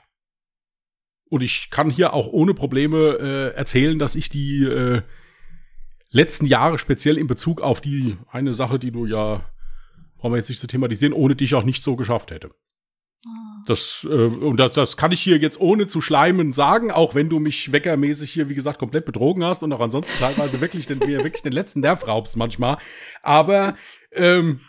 [1.29, 5.01] Und ich kann hier auch ohne Probleme äh, erzählen, dass ich die äh,
[6.11, 9.45] letzten Jahre speziell in Bezug auf die eine Sache, die du ja,
[10.17, 12.51] brauchen wir jetzt nicht zu thematisieren, ohne dich auch nicht so geschafft hätte.
[13.25, 13.63] Ah.
[13.67, 17.29] Das, äh, und das, das kann ich hier jetzt ohne zu schleimen sagen, auch wenn
[17.29, 20.99] du mich weckermäßig hier, wie gesagt, komplett betrogen hast und auch ansonsten teilweise wirklich den,
[20.99, 22.77] mir wirklich den letzten Nerv raubst manchmal.
[23.21, 23.75] Aber
[24.11, 24.61] ähm,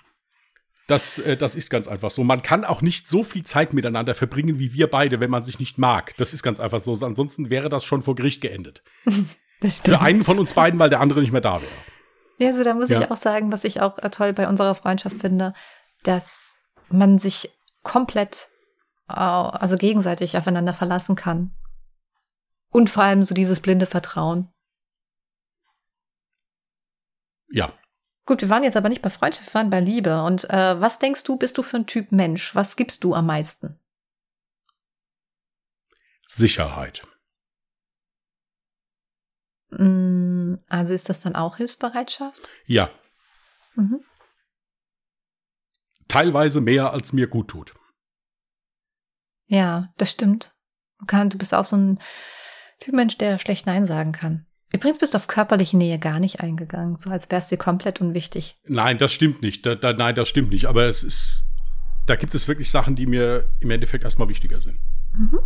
[0.91, 2.24] das, äh, das ist ganz einfach so.
[2.24, 5.59] Man kann auch nicht so viel Zeit miteinander verbringen wie wir beide, wenn man sich
[5.59, 6.16] nicht mag.
[6.16, 6.93] Das ist ganz einfach so.
[7.05, 8.82] Ansonsten wäre das schon vor Gericht geendet.
[9.84, 11.70] Für einen von uns beiden, weil der andere nicht mehr da wäre.
[12.38, 13.01] Ja, also da muss ja.
[13.01, 15.53] ich auch sagen, was ich auch äh, toll bei unserer Freundschaft finde,
[16.03, 16.57] dass
[16.88, 17.51] man sich
[17.82, 18.49] komplett,
[19.07, 21.55] also gegenseitig aufeinander verlassen kann.
[22.70, 24.49] Und vor allem so dieses blinde Vertrauen.
[27.51, 27.72] Ja.
[28.27, 30.23] Gut, wir waren jetzt aber nicht bei Freundschaft, wir waren bei Liebe.
[30.23, 32.55] Und äh, was denkst du, bist du für ein Typ Mensch?
[32.55, 33.79] Was gibst du am meisten?
[36.27, 37.03] Sicherheit.
[39.71, 42.49] Mm, Also ist das dann auch Hilfsbereitschaft?
[42.66, 42.91] Ja.
[43.75, 44.05] Mhm.
[46.09, 47.75] Teilweise mehr, als mir gut tut.
[49.47, 50.55] Ja, das stimmt.
[50.99, 52.01] Du, kann, du bist auch so ein
[52.79, 54.47] Typ Mensch, der schlecht Nein sagen kann.
[54.73, 58.57] Übrigens bist du auf körperliche Nähe gar nicht eingegangen, so als wär's dir komplett unwichtig.
[58.66, 59.66] Nein, das stimmt nicht.
[59.66, 60.66] Da, da, nein, das stimmt nicht.
[60.66, 61.45] Aber es ist,
[62.07, 64.79] da gibt es wirklich Sachen, die mir im Endeffekt erstmal wichtiger sind.
[65.12, 65.41] Mhm.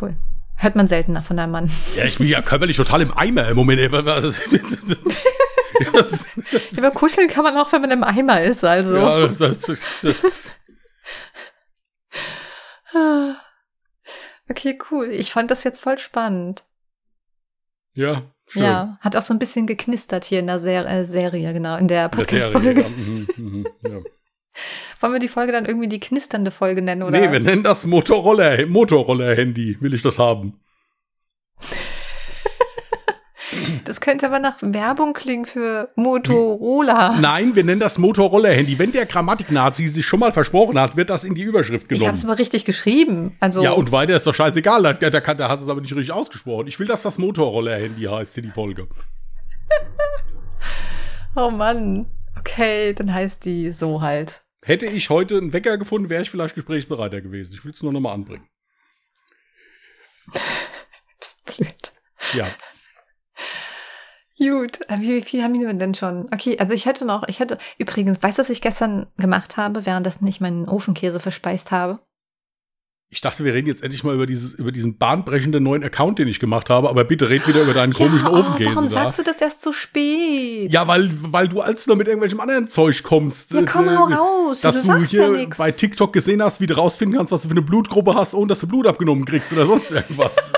[0.00, 0.16] Cool.
[0.56, 1.70] Hört man seltener von einem Mann.
[1.96, 3.80] Ja, ich bin ja körperlich total im Eimer im Moment.
[6.72, 8.96] Über kuscheln kann man auch, wenn man im Eimer ist, also.
[8.96, 10.56] ja, das, das, das,
[14.48, 15.10] Okay, cool.
[15.10, 16.64] Ich fand das jetzt voll spannend.
[17.94, 18.62] ja schön.
[18.62, 21.88] Ja, hat auch so ein bisschen geknistert hier in der Ser äh, Serie, genau, in
[21.88, 22.80] der Podcast-Folge.
[22.80, 22.88] ja.
[22.88, 24.00] Mhm, mhm, ja.
[25.00, 27.20] Wollen wir die Folge dann irgendwie die knisternde Folge nennen, oder?
[27.20, 29.76] Nee, wir nennen das Motorroller, Motorroller-Handy.
[29.80, 30.58] Will ich das haben?
[33.86, 37.18] Das könnte aber nach Werbung klingen für Motorola.
[37.20, 38.80] Nein, wir nennen das Motorroller-Handy.
[38.80, 42.14] Wenn der Grammatik-Nazi sich schon mal versprochen hat, wird das in die Überschrift Ich habe
[42.14, 42.32] es genommen.
[42.32, 43.36] aber richtig geschrieben.
[43.38, 44.82] Also, Ja, und weiter ist doch scheißegal.
[44.82, 46.66] Da, da, da hat es aber nicht richtig ausgesprochen.
[46.66, 48.88] Ich will, dass das Motorroller-Handy heißt hier die Folge.
[51.36, 52.06] oh Mann.
[52.40, 54.42] Okay, dann heißt die so halt.
[54.64, 57.52] Hätte ich heute einen Wecker gefunden, wäre ich vielleicht gesprächsbereiter gewesen.
[57.52, 58.48] Ich will es nur noch mal anbringen.
[61.20, 61.92] Psst, blöd.
[62.34, 62.48] Ja.
[64.38, 66.26] Gut, äh, wie viel haben wir denn schon?
[66.32, 69.86] Okay, also ich hätte noch, ich hätte, übrigens, weißt du, was ich gestern gemacht habe,
[69.86, 72.00] währenddessen ich meinen Ofenkäse verspeist habe?
[73.08, 76.26] Ich dachte, wir reden jetzt endlich mal über, dieses, über diesen bahnbrechenden neuen Account, den
[76.26, 76.88] ich gemacht habe.
[76.90, 78.94] Aber bitte red wieder über deinen komischen ja, oh, Ofenkäse warum da.
[79.04, 80.72] sagst du das erst so spät?
[80.72, 83.52] Ja, weil, weil du als noch mit irgendwelchem anderen Zeug kommst.
[83.52, 84.60] Ja, komm, Äh, hau raus.
[84.60, 85.56] Dass du du, sagst ja hier nichts.
[85.56, 88.48] bei TikTok gesehen hast, wie du rausfinden kannst, was du für eine Blutgruppe hast, ohne
[88.48, 90.36] dass du Blut abgenommen kriegst oder sonst irgendwas.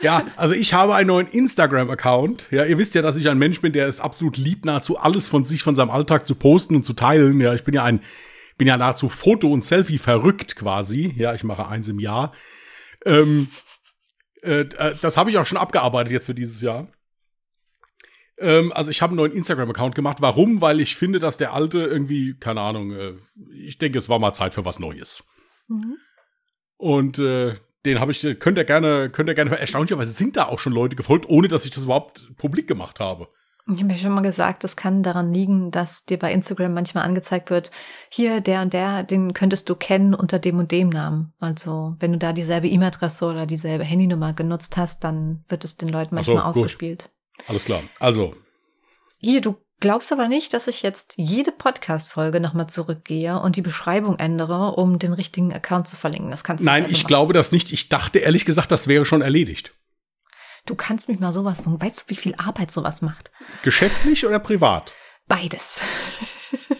[0.00, 2.48] Ja, also ich habe einen neuen Instagram-Account.
[2.50, 5.28] Ja, ihr wisst ja, dass ich ein Mensch bin, der es absolut liebt, nahezu alles
[5.28, 7.40] von sich, von seinem Alltag zu posten und zu teilen.
[7.40, 8.00] Ja, ich bin ja ein,
[8.56, 11.14] bin ja nahezu Foto- und Selfie verrückt quasi.
[11.16, 12.32] Ja, ich mache eins im Jahr.
[13.04, 13.48] Ähm,
[14.42, 16.88] äh, äh, das habe ich auch schon abgearbeitet jetzt für dieses Jahr.
[18.38, 20.18] Ähm, also ich habe einen neuen Instagram-Account gemacht.
[20.20, 20.60] Warum?
[20.60, 23.14] Weil ich finde, dass der alte irgendwie, keine Ahnung, äh,
[23.52, 25.24] ich denke, es war mal Zeit für was Neues.
[25.66, 25.96] Mhm.
[26.76, 27.56] Und äh,
[27.88, 30.96] den habe ich, könnt ihr gerne, könnt ihr gerne, erstaunlicherweise sind da auch schon Leute
[30.96, 33.28] gefolgt, ohne dass ich das überhaupt publik gemacht habe.
[33.70, 37.04] Ich habe ja schon mal gesagt, das kann daran liegen, dass dir bei Instagram manchmal
[37.04, 37.70] angezeigt wird,
[38.08, 41.34] hier der und der, den könntest du kennen unter dem und dem Namen.
[41.38, 45.90] Also wenn du da dieselbe E-Mail-Adresse oder dieselbe Handynummer genutzt hast, dann wird es den
[45.90, 46.62] Leuten Ach so, manchmal gut.
[46.62, 47.10] ausgespielt.
[47.46, 47.82] Alles klar.
[48.00, 48.34] Also,
[49.18, 54.18] Hier, du glaubst aber nicht, dass ich jetzt jede Podcast-Folge nochmal zurückgehe und die Beschreibung
[54.18, 56.30] ändere, um den richtigen Account zu verlinken.
[56.30, 57.06] Das kannst du nein, ich machen.
[57.06, 57.72] glaube das nicht.
[57.72, 59.74] Ich dachte ehrlich gesagt, das wäre schon erledigt.
[60.66, 63.30] Du kannst mich mal sowas von, weißt du, wie viel Arbeit sowas macht?
[63.62, 64.94] Geschäftlich oder privat?
[65.26, 65.80] Beides.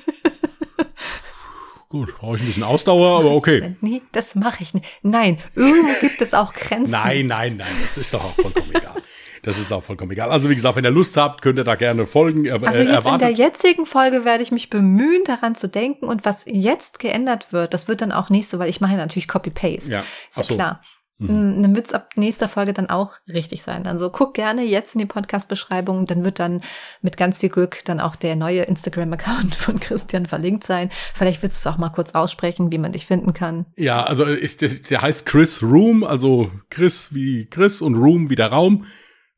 [1.89, 3.75] Gut, brauche ich ein bisschen Ausdauer, aber okay.
[3.81, 4.85] Nee, das mache ich nicht.
[5.03, 6.91] Nein, irgendwo gibt es auch Grenzen.
[6.91, 9.03] Nein, nein, nein, das ist doch auch vollkommen egal.
[9.43, 10.31] Das ist auch vollkommen egal.
[10.31, 12.51] Also wie gesagt, wenn ihr Lust habt, könnt ihr da gerne folgen.
[12.51, 15.69] Aber, Also äh, jetzt in der erwartet, jetzigen Folge werde ich mich bemühen, daran zu
[15.69, 18.99] denken und was jetzt geändert wird, das wird dann auch nächste, weil ich mache ja
[18.99, 19.93] natürlich Copy-Paste.
[19.93, 20.55] Ja, Ist ja so.
[20.57, 20.83] klar.
[21.19, 21.59] Mhm.
[21.59, 23.87] Mm, Dann wird es ab nächster Folge dann auch richtig sein.
[23.87, 26.63] Also guck gerne jetzt in die Podcast-Beschreibung, dann wird dann
[27.03, 30.91] mit ganz viel Glück dann auch der neue Instagram-Account von Christian verlinkt sein.
[31.15, 33.67] Vielleicht willst du es auch mal kurz aussprechen, wie man dich finden kann.
[33.77, 38.49] Ja, also ich, der, heißt Chris Room, also Chris wie Chris und Room wie der
[38.49, 38.87] Raum.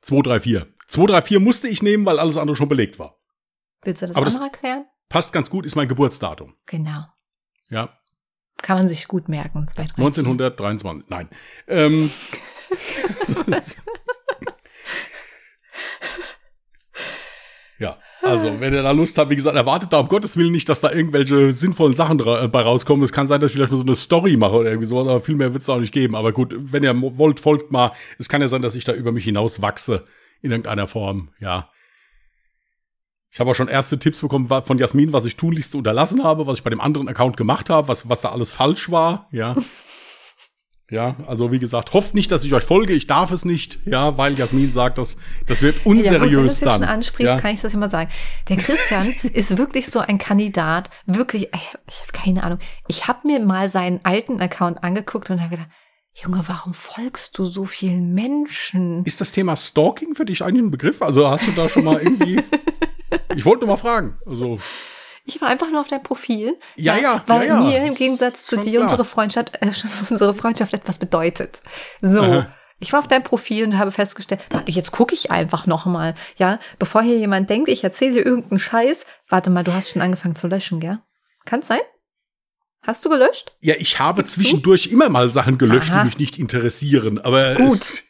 [0.03, 0.67] 234.
[0.89, 3.17] 234 musste ich nehmen, weil alles andere schon belegt war.
[3.83, 4.85] Willst du das Aber auch noch erklären?
[5.09, 6.55] Passt ganz gut, ist mein Geburtsdatum.
[6.67, 7.05] Genau.
[7.69, 8.00] Ja,
[8.63, 9.67] Kann man sich gut merken.
[9.69, 11.09] Zwei, drei, 1923.
[11.09, 11.29] Nein.
[11.69, 12.11] Ähm,
[17.79, 20.69] ja, also, wenn ihr da Lust habt, wie gesagt, erwartet da um Gottes Willen nicht,
[20.69, 23.03] dass da irgendwelche sinnvollen Sachen dra- äh, rauskommen.
[23.05, 25.21] Es kann sein, dass ich vielleicht mal so eine Story mache oder irgendwie sowas, aber
[25.23, 26.15] viel mehr wird es auch nicht geben.
[26.15, 27.93] Aber gut, wenn ihr wollt, folgt mal.
[28.19, 30.05] Es kann ja sein, dass ich da über mich hinaus wachse
[30.43, 31.71] in irgendeiner Form, ja.
[33.33, 36.59] Ich habe auch schon erste Tipps bekommen von Jasmin, was ich tunlichst unterlassen habe, was
[36.59, 39.55] ich bei dem anderen Account gemacht habe, was, was da alles falsch war, ja.
[40.93, 42.95] Ja, also wie gesagt, hofft nicht, dass ich euch folge.
[42.95, 45.17] Ich darf es nicht, ja, weil Jasmin sagt, das,
[45.47, 46.81] das wird Ja, gut, wenn du unseriös es jetzt dann.
[46.81, 47.41] schon ansprichst, ja.
[47.41, 48.11] kann ich das immer sagen.
[48.49, 52.59] Der Christian ist wirklich so ein Kandidat, wirklich, ich, ich habe keine Ahnung.
[52.89, 55.71] Ich habe mir mal seinen alten Account angeguckt und habe gedacht,
[56.13, 59.05] Junge, warum folgst du so vielen Menschen?
[59.05, 61.03] Ist das Thema Stalking für dich eigentlich ein Begriff?
[61.03, 62.43] Also hast du da schon mal irgendwie.
[63.41, 64.19] ich wollte nur mal fragen.
[64.27, 64.59] Also.
[65.25, 66.59] Ich war einfach nur auf dein Profil.
[66.77, 67.23] Ja, ja.
[67.27, 67.61] Weil ja, ja.
[67.63, 69.71] mir im Gegensatz zu dir unsere Freundschaft, äh,
[70.11, 71.63] unsere Freundschaft etwas bedeutet.
[72.03, 72.23] So.
[72.23, 72.47] Aha.
[72.83, 76.15] Ich war auf deinem Profil und habe festgestellt, warte, jetzt gucke ich einfach noch mal,
[76.37, 79.05] ja, bevor hier jemand denkt, ich erzähle dir irgendeinen Scheiß.
[79.29, 80.99] Warte mal, du hast schon angefangen zu löschen, gell?
[81.45, 81.81] Kann sein?
[82.83, 83.53] Hast du gelöscht?
[83.61, 84.91] Ja, ich habe Gibst zwischendurch du?
[84.91, 86.01] immer mal Sachen gelöscht, Aha.
[86.01, 88.03] die mich nicht interessieren, aber gut.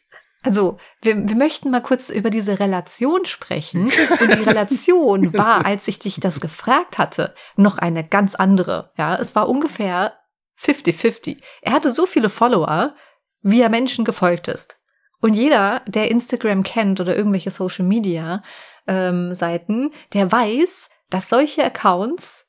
[0.43, 3.91] Also, wir, wir möchten mal kurz über diese Relation sprechen.
[4.19, 8.91] Und die Relation war, als ich dich das gefragt hatte, noch eine ganz andere.
[8.97, 10.13] Ja, es war ungefähr
[10.59, 11.37] 50-50.
[11.61, 12.95] Er hatte so viele Follower,
[13.41, 14.77] wie er Menschen gefolgt ist.
[15.19, 18.41] Und jeder, der Instagram kennt oder irgendwelche Social Media
[18.87, 22.47] ähm, Seiten, der weiß, dass solche Accounts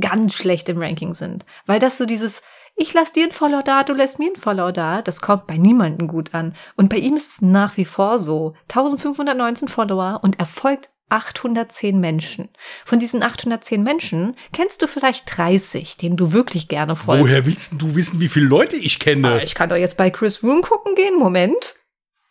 [0.00, 1.44] ganz schlecht im Ranking sind.
[1.66, 2.42] Weil das so dieses,
[2.76, 5.56] ich lass dir ein Follow da, du lässt mir ein Follow da, das kommt bei
[5.56, 6.54] niemandem gut an.
[6.76, 8.54] Und bei ihm ist es nach wie vor so.
[8.68, 12.48] 1519 Follower und er folgt 810 Menschen.
[12.84, 17.24] Von diesen 810 Menschen kennst du vielleicht 30, denen du wirklich gerne folgst.
[17.24, 19.28] Woher willst du wissen, wie viele Leute ich kenne?
[19.28, 21.18] Ah, ich kann doch jetzt bei Chris Room gucken gehen.
[21.18, 21.76] Moment.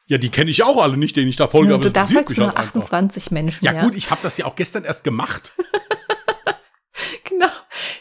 [0.08, 1.72] Ja, die kenne ich auch alle nicht, denen ich da folge.
[1.72, 3.32] Ja, du da folgst nur 28 einfach.
[3.32, 3.66] Menschen.
[3.66, 5.54] Ja, ja, gut, ich habe das ja auch gestern erst gemacht.
[7.40, 7.52] genau.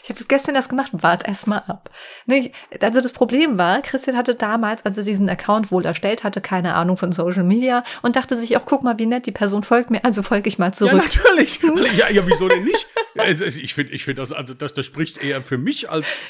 [0.03, 0.91] Ich habe es gestern erst gemacht.
[0.93, 1.89] Wart erst mal ab.
[2.25, 6.41] Nee, also das Problem war, Christian hatte damals, als er diesen Account wohl erstellt hatte,
[6.41, 9.63] keine Ahnung von Social Media und dachte sich auch, guck mal, wie nett, die Person
[9.63, 10.93] folgt mir, also folge ich mal zurück.
[10.93, 11.59] Ja, natürlich.
[11.97, 12.87] ja, ja, wieso denn nicht?
[13.15, 16.23] ich finde, ich finde das, also das, das spricht eher für mich als,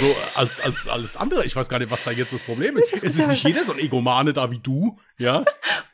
[0.00, 1.44] so, als, als alles andere.
[1.44, 2.92] Ich weiß gar nicht, was da jetzt das Problem ist.
[2.92, 5.44] Es ist nicht jeder so ein Egomane da wie du, ja.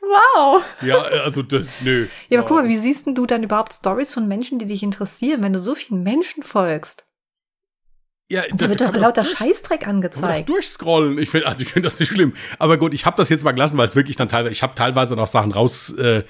[0.01, 0.63] Wow.
[0.81, 2.07] Ja, also das, nö.
[2.29, 4.83] Ja, aber guck mal, wie siehst denn du dann überhaupt Stories von Menschen, die dich
[4.83, 7.05] interessieren, wenn du so vielen Menschen folgst?
[8.31, 10.49] Ja, da wird doch lauter durch, Scheißdreck angezeigt.
[10.49, 11.17] Durchscrollen.
[11.17, 12.33] Ich finde, also ich finde das nicht schlimm.
[12.59, 14.75] Aber gut, ich habe das jetzt mal gelassen, weil es wirklich dann teilweise, ich habe
[14.75, 16.23] teilweise noch Sachen raus äh,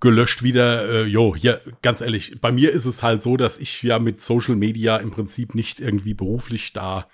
[0.00, 0.88] gelöscht wieder.
[0.88, 4.20] Äh, jo, ja, ganz ehrlich, bei mir ist es halt so, dass ich ja mit
[4.20, 7.08] Social Media im Prinzip nicht irgendwie beruflich da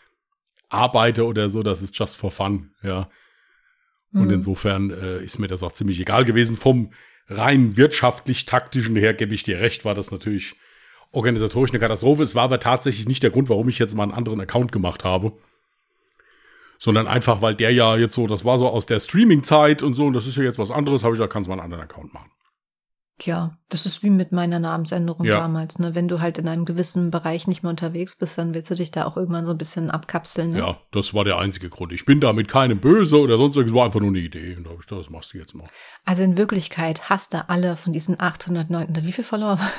[0.68, 1.62] arbeite oder so.
[1.62, 3.08] Das ist just for fun, ja.
[4.12, 4.34] Und mhm.
[4.34, 6.56] insofern äh, ist mir das auch ziemlich egal gewesen.
[6.56, 6.92] Vom
[7.28, 10.54] rein wirtschaftlich-taktischen her gebe ich dir recht, war das natürlich
[11.10, 12.22] organisatorisch eine Katastrophe.
[12.22, 15.04] Es war aber tatsächlich nicht der Grund, warum ich jetzt mal einen anderen Account gemacht
[15.04, 15.32] habe.
[16.78, 20.06] Sondern einfach, weil der ja jetzt so, das war so aus der Streaming-Zeit und so,
[20.06, 21.84] und das ist ja jetzt was anderes, habe ich da kannst du mal einen anderen
[21.84, 22.30] Account machen.
[23.22, 25.38] Ja, das ist wie mit meiner Namensänderung ja.
[25.38, 25.94] damals, ne?
[25.94, 28.90] Wenn du halt in einem gewissen Bereich nicht mehr unterwegs bist, dann willst du dich
[28.90, 30.50] da auch irgendwann so ein bisschen abkapseln.
[30.50, 30.58] Ne?
[30.58, 31.92] Ja, das war der einzige Grund.
[31.92, 34.56] Ich bin da mit keinem böse oder sonst irgendwas, war einfach nur eine Idee.
[34.56, 35.68] Und da habe ich das machst du jetzt mal.
[36.04, 39.60] Also in Wirklichkeit hast du alle von diesen 809, wie viel Follower?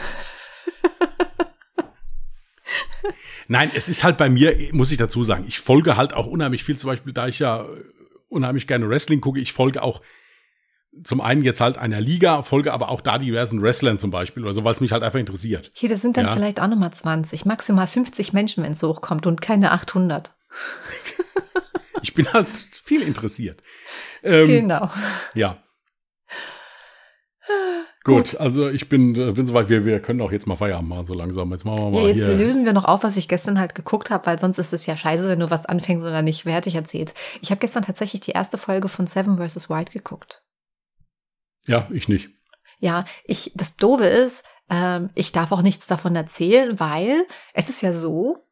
[3.50, 6.64] Nein, es ist halt bei mir, muss ich dazu sagen, ich folge halt auch unheimlich
[6.64, 7.66] viel, zum Beispiel, da ich ja
[8.30, 10.02] unheimlich gerne Wrestling gucke, ich folge auch
[11.04, 14.54] zum einen jetzt halt einer Liga, folge aber auch da diversen Wrestlern zum Beispiel oder
[14.54, 15.72] so, weil es mich halt einfach interessiert.
[15.74, 16.34] Hier, das sind dann ja.
[16.34, 20.32] vielleicht auch nochmal 20, maximal 50 Menschen, wenn es hochkommt und keine 800.
[22.02, 22.48] ich bin halt
[22.84, 23.62] viel interessiert.
[24.24, 24.90] Ähm, genau.
[25.34, 25.62] Ja.
[28.04, 31.06] Gut, also ich bin, äh, bin soweit, wir, wir können auch jetzt mal Feierabend machen,
[31.06, 31.52] so langsam.
[31.52, 32.02] Jetzt machen wir mal.
[32.04, 32.36] Ja, jetzt hier.
[32.36, 34.96] lösen wir noch auf, was ich gestern halt geguckt habe, weil sonst ist es ja
[34.96, 37.16] scheiße, wenn du was anfängst oder nicht fertig erzählst.
[37.42, 39.70] Ich habe gestern tatsächlich die erste Folge von Seven vs.
[39.70, 40.44] Wild geguckt.
[41.66, 42.30] Ja, ich nicht.
[42.80, 47.82] Ja, ich, das Doofe ist, ähm, ich darf auch nichts davon erzählen, weil es ist
[47.82, 48.46] ja so,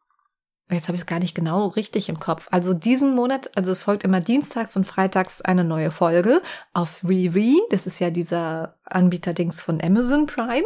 [0.69, 2.47] Jetzt habe ich es gar nicht genau richtig im Kopf.
[2.49, 6.41] Also diesen Monat, also es folgt immer dienstags und freitags eine neue Folge
[6.73, 7.59] auf Riri.
[7.69, 10.65] Das ist ja dieser Anbieter-Dings von Amazon Prime.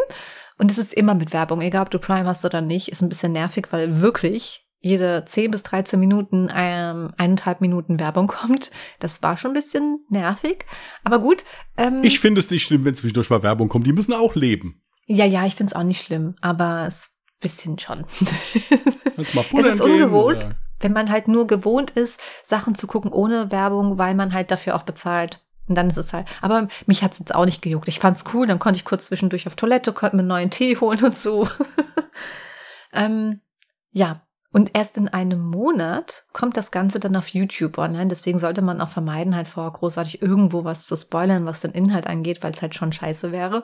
[0.59, 2.89] Und es ist immer mit Werbung, egal ob du Prime hast oder nicht.
[2.89, 8.27] Ist ein bisschen nervig, weil wirklich jede 10 bis 13 Minuten ähm, eineinhalb Minuten Werbung
[8.27, 8.71] kommt.
[8.99, 10.65] Das war schon ein bisschen nervig.
[11.03, 11.43] Aber gut.
[11.77, 13.87] Ähm, ich finde es nicht schlimm, wenn zwischendurch mal Werbung kommt.
[13.87, 14.83] Die müssen auch leben.
[15.05, 16.35] Ja, ja, ich finde es auch nicht schlimm.
[16.41, 18.05] Aber es bisschen schon.
[19.17, 23.97] es ist ungewohnt, geben, wenn man halt nur gewohnt ist, Sachen zu gucken ohne Werbung,
[23.97, 25.43] weil man halt dafür auch bezahlt.
[25.67, 26.27] Und dann ist es halt.
[26.41, 27.89] Aber mich hat es jetzt auch nicht gejuckt.
[27.89, 30.77] Ich fand's cool, dann konnte ich kurz zwischendurch auf Toilette, konnte mir einen neuen Tee
[30.77, 31.47] holen und so.
[32.93, 33.41] ähm,
[33.91, 34.26] ja.
[34.53, 38.07] Und erst in einem Monat kommt das Ganze dann auf YouTube online.
[38.07, 42.07] Deswegen sollte man auch vermeiden, halt vorher großartig irgendwo was zu spoilern, was den Inhalt
[42.07, 43.63] angeht, weil es halt schon scheiße wäre.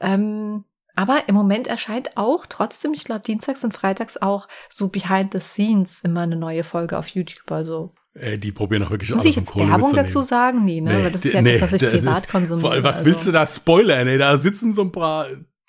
[0.00, 0.64] Ähm,
[0.96, 5.38] aber im Moment erscheint auch trotzdem, ich glaube, dienstags und freitags auch so behind the
[5.38, 7.52] scenes immer eine neue Folge auf YouTube.
[7.52, 10.64] Also äh, die probieren auch wirklich Muss ich jetzt Werbung dazu sagen?
[10.64, 11.04] Nee, ne?
[11.04, 12.82] Nee, das ist ja nee, das, was ich privat konsumiere.
[12.82, 13.06] Was also.
[13.06, 14.08] willst du da spoilern?
[14.08, 14.18] Ey?
[14.18, 15.28] Da sitzen so ein paar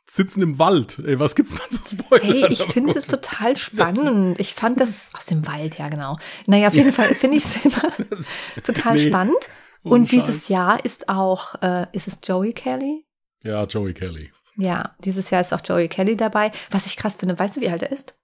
[0.10, 1.00] sitzen im Wald.
[1.06, 2.28] Ey, was gibt's da zu spoilern?
[2.28, 4.40] Hey, ich finde es total spannend.
[4.40, 6.18] Ich fand das aus dem Wald, ja genau.
[6.48, 7.94] Naja, auf jeden Fall finde ich es immer
[8.64, 9.50] total nee, spannend.
[9.84, 13.06] Und dieses Jahr ist auch, äh, ist es Joey Kelly?
[13.44, 14.32] Ja, Joey Kelly.
[14.58, 16.52] Ja, dieses Jahr ist auch Joey Kelly dabei.
[16.70, 18.16] Was ich krass finde, weißt du, wie alt er ist?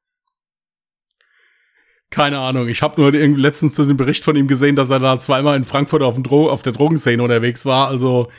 [2.09, 2.67] Keine Ahnung.
[2.67, 6.01] Ich habe nur letztens den Bericht von ihm gesehen, dass er da zweimal in Frankfurt
[6.01, 7.88] auf, Dro auf der Drogenszene unterwegs war.
[7.88, 8.29] Also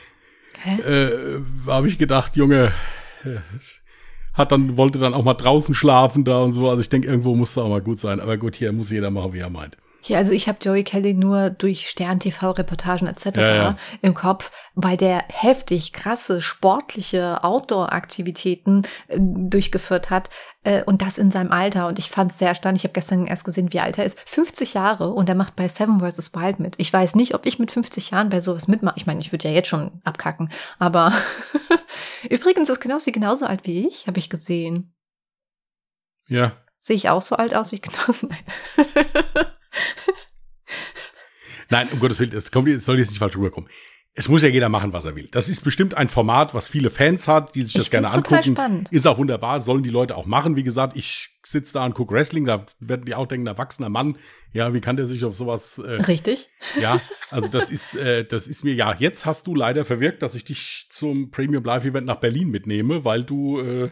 [0.64, 2.72] äh, habe ich gedacht, Junge,
[4.34, 6.68] hat dann wollte dann auch mal draußen schlafen da und so.
[6.68, 8.20] Also ich denke, irgendwo muss da auch mal gut sein.
[8.20, 9.76] Aber gut, hier muss jeder machen, wie er meint.
[10.08, 13.36] Ja, also ich habe Joey Kelly nur durch Stern-TV-Reportagen etc.
[13.36, 13.76] Ja, ja.
[14.02, 20.30] im Kopf, weil der heftig krasse sportliche Outdoor-Aktivitäten äh, durchgeführt hat
[20.62, 21.88] äh, und das in seinem Alter.
[21.88, 22.82] Und ich fand es sehr erstaunlich.
[22.82, 24.18] Ich habe gestern erst gesehen, wie alt er ist.
[24.26, 26.34] 50 Jahre und er macht bei Seven vs.
[26.34, 26.74] Wild mit.
[26.78, 28.96] Ich weiß nicht, ob ich mit 50 Jahren bei sowas mitmache.
[28.96, 30.50] Ich meine, ich würde ja jetzt schon abkacken.
[30.78, 31.12] Aber
[32.30, 34.94] übrigens ist Knossi genauso alt wie ich, habe ich gesehen.
[36.28, 36.52] Ja.
[36.78, 38.28] Sehe ich auch so alt aus wie Knossi?
[41.68, 42.46] Nein, um Gottes Willen, es
[42.84, 43.68] soll jetzt nicht falsch rüberkommen.
[44.18, 45.28] Es muss ja jeder machen, was er will.
[45.30, 48.54] Das ist bestimmt ein Format, was viele Fans hat, die sich ich das gerne angucken.
[48.54, 48.90] Spannend.
[48.90, 50.56] Ist auch wunderbar, sollen die Leute auch machen.
[50.56, 54.16] Wie gesagt, ich sitze da und gucke Wrestling, da werden die auch denken, erwachsener Mann,
[54.54, 56.48] ja, wie kann der sich auf sowas äh, Richtig.
[56.80, 56.98] Ja,
[57.30, 60.44] also das ist, äh, das ist mir, ja, jetzt hast du leider verwirkt, dass ich
[60.44, 63.90] dich zum Premium Live Event nach Berlin mitnehme, weil du äh,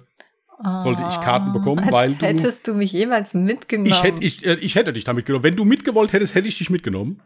[0.59, 2.27] sollte ich Karten bekommen, weil du.
[2.27, 3.91] Hättest du mich jemals mitgenommen?
[3.91, 5.43] Ich hätte, ich, äh, ich hätte dich da mitgenommen.
[5.43, 7.23] Wenn du mitgewollt hättest, hätte ich dich mitgenommen.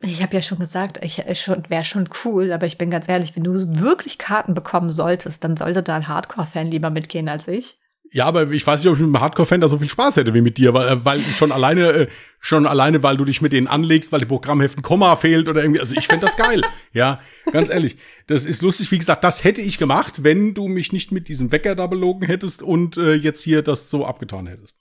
[0.00, 3.08] Ich habe ja schon gesagt, ich äh, schon wäre schon cool, aber ich bin ganz
[3.08, 7.46] ehrlich, wenn du wirklich Karten bekommen solltest, dann sollte da ein Hardcore-Fan lieber mitgehen als
[7.46, 7.78] ich.
[8.14, 10.34] Ja, aber ich weiß nicht, ob ich mit einem Hardcore-Fan da so viel Spaß hätte
[10.34, 12.08] wie mit dir, weil, äh, weil schon alleine, äh,
[12.40, 15.62] schon alleine, weil du dich mit denen anlegst, weil die Programmheft ein Komma fehlt oder
[15.62, 15.80] irgendwie.
[15.80, 16.60] Also ich fände das geil.
[16.92, 17.20] ja,
[17.52, 17.96] ganz ehrlich.
[18.26, 18.90] Das ist lustig.
[18.92, 22.26] Wie gesagt, das hätte ich gemacht, wenn du mich nicht mit diesem Wecker da belogen
[22.26, 24.76] hättest und äh, jetzt hier das so abgetan hättest.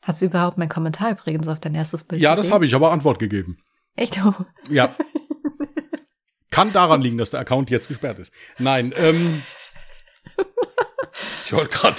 [0.00, 2.48] Hast du überhaupt meinen Kommentar übrigens auf dein erstes Bild Ja, gesehen?
[2.48, 3.58] das habe ich, aber Antwort gegeben.
[3.94, 4.18] Echt?
[4.24, 4.32] Oh.
[4.68, 4.92] Ja.
[6.50, 8.32] Kann daran liegen, dass der Account jetzt gesperrt ist.
[8.58, 9.42] Nein, ähm.
[11.44, 11.96] Ich wollte gerade.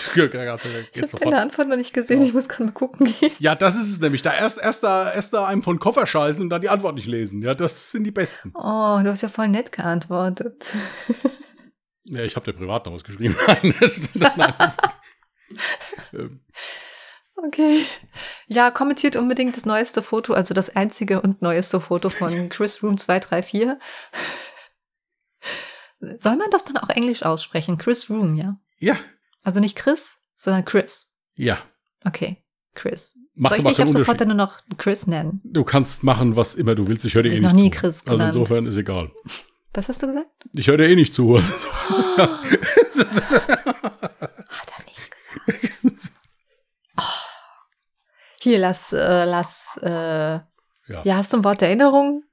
[0.94, 2.28] Ich habe deine Antwort noch nicht gesehen, ja.
[2.28, 4.22] ich muss gerade mal gucken Ja, das ist es nämlich.
[4.22, 7.08] Da erst, erst, da, erst da einem von Koffer scheißen und dann die Antwort nicht
[7.08, 7.42] lesen.
[7.42, 8.52] Ja, das sind die besten.
[8.56, 10.72] Oh, du hast ja voll nett geantwortet.
[12.06, 13.36] Ja, ich habe dir privat noch was geschrieben.
[13.48, 14.78] Nein, das, nein, das,
[16.14, 16.42] ähm.
[17.36, 17.84] Okay.
[18.48, 22.98] Ja, kommentiert unbedingt das neueste Foto, also das einzige und neueste Foto von Chris Room
[22.98, 23.68] 234.
[26.20, 27.78] Soll man das dann auch englisch aussprechen?
[27.78, 28.58] Chris Room, ja?
[28.84, 28.98] Ja.
[29.44, 31.14] Also nicht Chris, sondern Chris.
[31.36, 31.58] Ja.
[32.04, 32.44] Okay,
[32.76, 33.18] Chris.
[33.34, 35.42] Macht Soll ich dich ab sofort dann nur noch Chris nennen?
[35.46, 37.06] Du kannst machen, was immer du willst.
[37.06, 37.78] Ich höre dir eh nicht noch nie zu.
[37.78, 38.22] Chris genannt.
[38.22, 39.12] Also insofern ist egal.
[39.74, 40.30] Was hast du gesagt?
[40.54, 41.36] Ich höre dir eh nicht zu.
[41.36, 41.40] Oh.
[42.18, 42.30] Hat
[44.68, 46.12] er nicht gesagt.
[46.96, 47.02] Oh.
[48.42, 50.44] Hier, lass, äh, lass, äh, ja.
[50.88, 52.24] ja, hast du ein Wort der Erinnerung?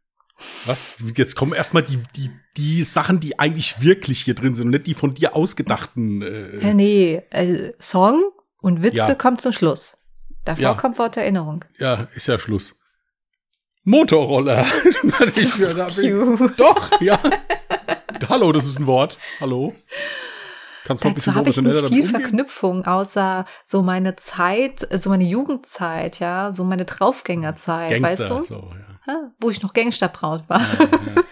[0.66, 0.98] Was?
[1.16, 4.86] Jetzt kommen erstmal die, die, die Sachen, die eigentlich wirklich hier drin sind und nicht
[4.86, 6.22] die von dir ausgedachten.
[6.22, 8.22] Äh, ja, nee, äh, Song
[8.60, 9.14] und Witze ja.
[9.14, 9.98] kommt zum Schluss.
[10.44, 10.74] Davor ja.
[10.74, 11.64] kommt Wort Erinnerung.
[11.78, 12.76] Ja, ist ja Schluss.
[13.84, 14.64] Motorroller.
[16.56, 17.18] Doch, ja.
[18.28, 19.18] Hallo, das ist ein Wort.
[19.40, 19.74] Hallo.
[20.84, 26.18] Kannst du Dazu habe ich nicht viel Verknüpfung, außer so meine Zeit, so meine Jugendzeit,
[26.18, 28.42] ja, so meine Draufgängerzeit, Gangster, weißt du?
[28.42, 28.99] So, ja.
[29.40, 30.60] Wo ich noch Gangsterbraut war.
[30.60, 31.22] Ja, ja.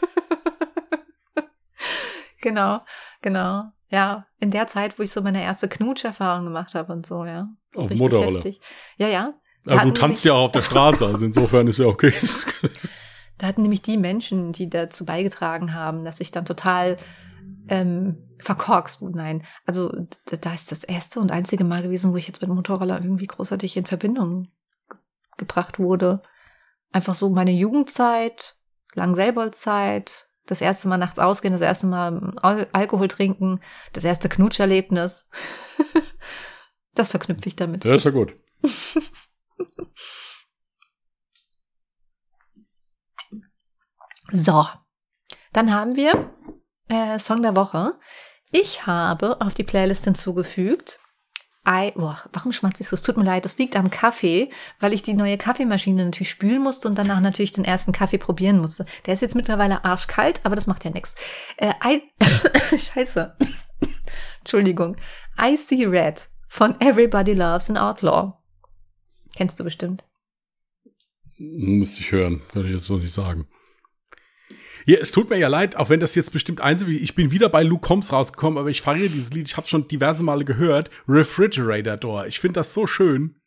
[2.40, 2.80] genau,
[3.22, 3.64] genau.
[3.90, 7.48] Ja, in der Zeit, wo ich so meine erste Knutscherfahrung gemacht habe und so, ja.
[7.70, 8.36] So auf Motorrolle.
[8.36, 8.60] Heftig.
[8.96, 9.34] Ja, ja.
[9.66, 12.12] Aber du tanzt ja auch auf der Straße, also insofern ist ja okay.
[13.38, 16.96] da hatten nämlich die Menschen, die dazu beigetragen haben, dass ich dann total
[17.68, 19.02] ähm, verkorkst.
[19.02, 19.92] Nein, also
[20.24, 23.76] da ist das erste und einzige Mal gewesen, wo ich jetzt mit Motorroller irgendwie großartig
[23.76, 24.48] in Verbindung
[25.36, 26.22] gebracht wurde.
[26.92, 28.56] Einfach so meine Jugendzeit,
[28.94, 33.60] Langselboldzeit, das erste Mal nachts ausgehen, das erste Mal Al Alkohol trinken,
[33.92, 35.30] das erste Knutscherlebnis.
[36.94, 37.84] das verknüpfe ich damit.
[37.84, 38.34] Ja, ist ja gut.
[44.30, 44.66] so,
[45.52, 46.34] dann haben wir
[46.88, 47.98] äh, Song der Woche.
[48.50, 51.00] Ich habe auf die Playlist hinzugefügt.
[51.68, 52.94] I, oh, warum schmatze ich so?
[52.94, 54.48] Es tut mir leid, das liegt am Kaffee,
[54.80, 58.58] weil ich die neue Kaffeemaschine natürlich spülen musste und danach natürlich den ersten Kaffee probieren
[58.58, 58.86] musste.
[59.04, 61.14] Der ist jetzt mittlerweile arschkalt, aber das macht ja nichts.
[61.58, 61.74] Äh,
[62.78, 63.36] Scheiße.
[64.38, 64.96] Entschuldigung.
[65.38, 68.32] I See Red von Everybody Loves an Outlaw.
[69.36, 70.04] Kennst du bestimmt.
[71.36, 73.46] Müsste ich hören, würde ich jetzt so nicht sagen.
[74.88, 77.50] Ja, es tut mir ja leid, auch wenn das jetzt bestimmt eins ich bin wieder
[77.50, 80.88] bei Luke Combs rausgekommen, aber ich feiere dieses Lied, ich habe schon diverse Male gehört.
[81.06, 82.26] Refrigerator Door.
[82.26, 83.38] Ich finde das so schön.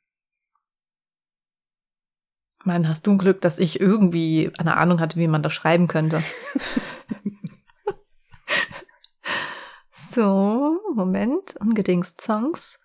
[2.64, 5.88] Mann, hast du ein Glück, dass ich irgendwie eine Ahnung hatte, wie man das schreiben
[5.88, 6.22] könnte.
[9.92, 11.56] so, Moment.
[11.60, 12.80] Ungedingst Songs.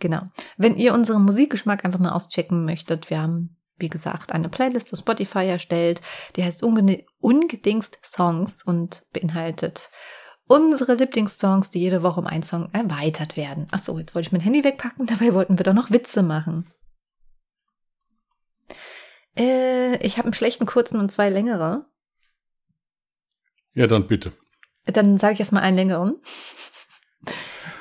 [0.00, 0.22] Genau.
[0.56, 5.00] Wenn ihr unseren Musikgeschmack einfach mal auschecken möchtet, wir haben, wie gesagt, eine Playlist auf
[5.00, 6.00] Spotify erstellt,
[6.36, 9.90] die heißt Unge Ungedingst Songs und beinhaltet
[10.46, 13.68] unsere Lieblingssongs, die jede Woche um einen Song erweitert werden.
[13.70, 16.70] Achso, jetzt wollte ich mein Handy wegpacken, dabei wollten wir doch noch Witze machen.
[19.36, 21.86] Äh, ich habe einen schlechten kurzen und zwei längere.
[23.74, 24.32] Ja, dann bitte.
[24.84, 26.20] Dann sage ich erstmal einen längeren.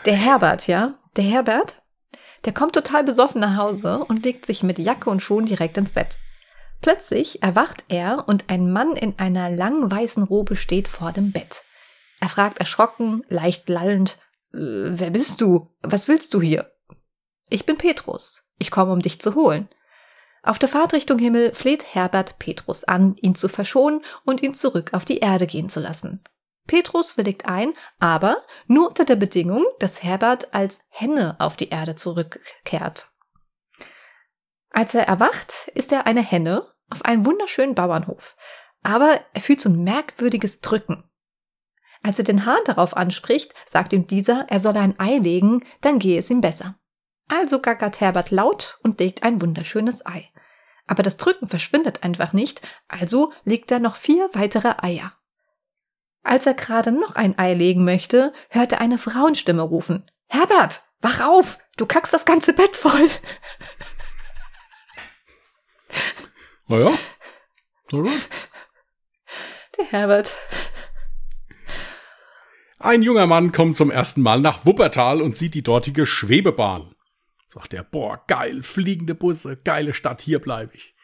[0.05, 0.99] Der Herbert, ja?
[1.17, 1.80] Der Herbert,
[2.45, 5.91] der kommt total besoffen nach Hause und legt sich mit Jacke und Schuhen direkt ins
[5.91, 6.17] Bett.
[6.81, 11.63] Plötzlich erwacht er und ein Mann in einer langen weißen Robe steht vor dem Bett.
[12.19, 14.17] Er fragt erschrocken, leicht lallend,
[14.53, 15.69] äh, wer bist du?
[15.81, 16.71] Was willst du hier?
[17.49, 18.51] Ich bin Petrus.
[18.57, 19.69] Ich komme, um dich zu holen.
[20.43, 24.93] Auf der Fahrt Richtung Himmel fleht Herbert Petrus an, ihn zu verschonen und ihn zurück
[24.93, 26.23] auf die Erde gehen zu lassen.
[26.67, 31.95] Petrus willigt ein, aber nur unter der Bedingung, dass Herbert als Henne auf die Erde
[31.95, 33.11] zurückkehrt.
[34.69, 38.35] Als er erwacht, ist er eine Henne auf einem wunderschönen Bauernhof,
[38.83, 41.09] aber er fühlt so ein merkwürdiges Drücken.
[42.03, 45.99] Als er den Hahn darauf anspricht, sagt ihm dieser, er solle ein Ei legen, dann
[45.99, 46.75] gehe es ihm besser.
[47.27, 50.29] Also gackert Herbert laut und legt ein wunderschönes Ei.
[50.87, 55.13] Aber das Drücken verschwindet einfach nicht, also legt er noch vier weitere Eier.
[56.23, 60.09] Als er gerade noch ein Ei legen möchte, hört er eine Frauenstimme rufen.
[60.27, 61.57] Herbert, wach auf!
[61.77, 63.09] Du kackst das ganze Bett voll!
[66.67, 66.93] Naja.
[67.91, 68.29] Alright.
[69.77, 70.33] Der Herbert.
[72.79, 76.95] Ein junger Mann kommt zum ersten Mal nach Wuppertal und sieht die dortige Schwebebahn.
[77.49, 80.95] Sagt er, boah, geil, fliegende Busse, geile Stadt, hier bleibe ich.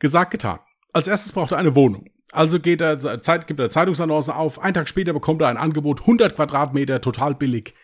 [0.00, 0.58] Gesagt, getan.
[0.92, 2.10] Als erstes braucht er eine Wohnung.
[2.32, 4.60] Also geht er, Zeit, gibt er Zeitungsannonce auf.
[4.60, 7.74] Einen Tag später bekommt er ein Angebot, 100 Quadratmeter, total billig.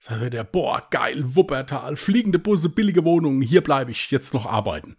[0.00, 4.96] Sagt er, boah, geil, Wuppertal, fliegende Busse, billige Wohnungen, hier bleibe ich jetzt noch arbeiten.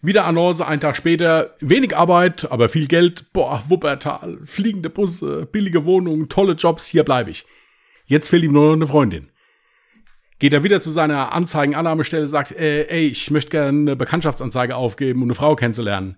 [0.00, 5.84] Wieder Annonce, einen Tag später, wenig Arbeit, aber viel Geld, boah, Wuppertal, fliegende Busse, billige
[5.84, 7.46] Wohnungen, tolle Jobs, hier bleibe ich.
[8.06, 9.30] Jetzt fehlt ihm nur noch eine Freundin
[10.38, 15.22] geht er wieder zu seiner Anzeigenannahmestelle, sagt, äh, ey, ich möchte gerne eine Bekanntschaftsanzeige aufgeben,
[15.22, 16.16] um eine Frau kennenzulernen.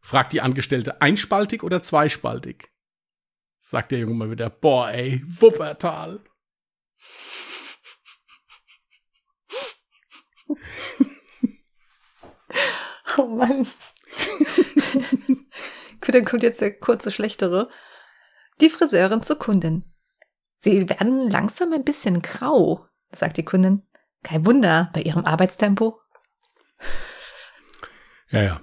[0.00, 2.72] Fragt die Angestellte, einspaltig oder zweispaltig?
[3.60, 6.20] Sagt der Junge mal wieder, boah, ey, Wuppertal.
[13.18, 13.66] oh Mann.
[16.00, 17.68] Gut, dann kommt jetzt der kurze Schlechtere.
[18.60, 19.92] Die Friseurin zur Kundin.
[20.54, 22.86] Sie werden langsam ein bisschen grau
[23.16, 23.82] sagt die Kundin.
[24.22, 26.00] Kein Wunder bei ihrem Arbeitstempo.
[28.30, 28.60] Ja, ja.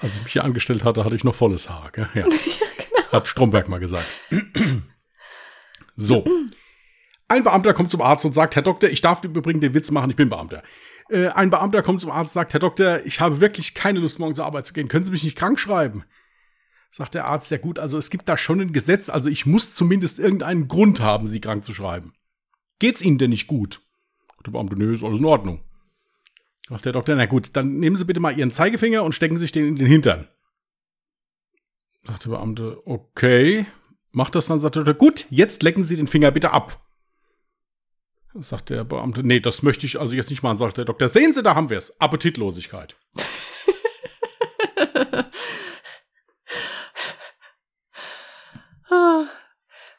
[0.00, 1.90] Als ich mich hier angestellt hatte, hatte ich noch volles Haar.
[1.92, 2.08] Gell?
[2.14, 2.20] Ja.
[2.26, 3.12] ja genau.
[3.12, 4.06] Hat Stromberg mal gesagt.
[5.96, 6.24] so.
[7.28, 10.10] Ein Beamter kommt zum Arzt und sagt, Herr Doktor, ich darf übrigens den Witz machen,
[10.10, 10.62] ich bin Beamter.
[11.10, 14.18] Äh, ein Beamter kommt zum Arzt und sagt, Herr Doktor, ich habe wirklich keine Lust,
[14.18, 14.88] morgen zur Arbeit zu gehen.
[14.88, 16.04] Können Sie mich nicht krank schreiben?
[16.90, 19.72] Sagt der Arzt, ja gut, also es gibt da schon ein Gesetz, also ich muss
[19.72, 22.14] zumindest irgendeinen Grund haben, Sie krank zu schreiben.
[22.80, 23.80] Geht's Ihnen denn nicht gut?
[24.44, 25.62] Der Beamte, nö, ist alles in Ordnung.
[26.70, 29.50] Sagt der Doktor, na gut, dann nehmen Sie bitte mal Ihren Zeigefinger und stecken sich
[29.50, 30.28] den in den Hintern.
[32.06, 33.66] Sagt der Beamte, okay.
[34.12, 36.80] Macht das dann, sagt der Doktor, gut, jetzt lecken Sie den Finger bitte ab.
[38.34, 41.08] Sagt der Beamte, nee, das möchte ich also jetzt nicht machen, sagt der Doktor.
[41.08, 42.00] Sehen Sie, da haben wir es.
[42.00, 42.94] Appetitlosigkeit.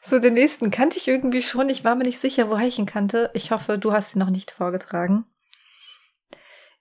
[0.04, 1.70] So, den nächsten kannte ich irgendwie schon.
[1.70, 3.30] Ich war mir nicht sicher, woher ich ihn kannte.
[3.32, 5.24] Ich hoffe, du hast ihn noch nicht vorgetragen.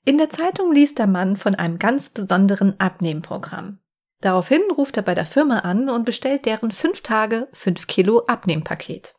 [0.04, 3.80] In der Zeitung liest der Mann von einem ganz besonderen Abnehmprogramm.
[4.20, 9.14] Daraufhin ruft er bei der Firma an und bestellt deren fünf Tage fünf Kilo Abnehmpaket.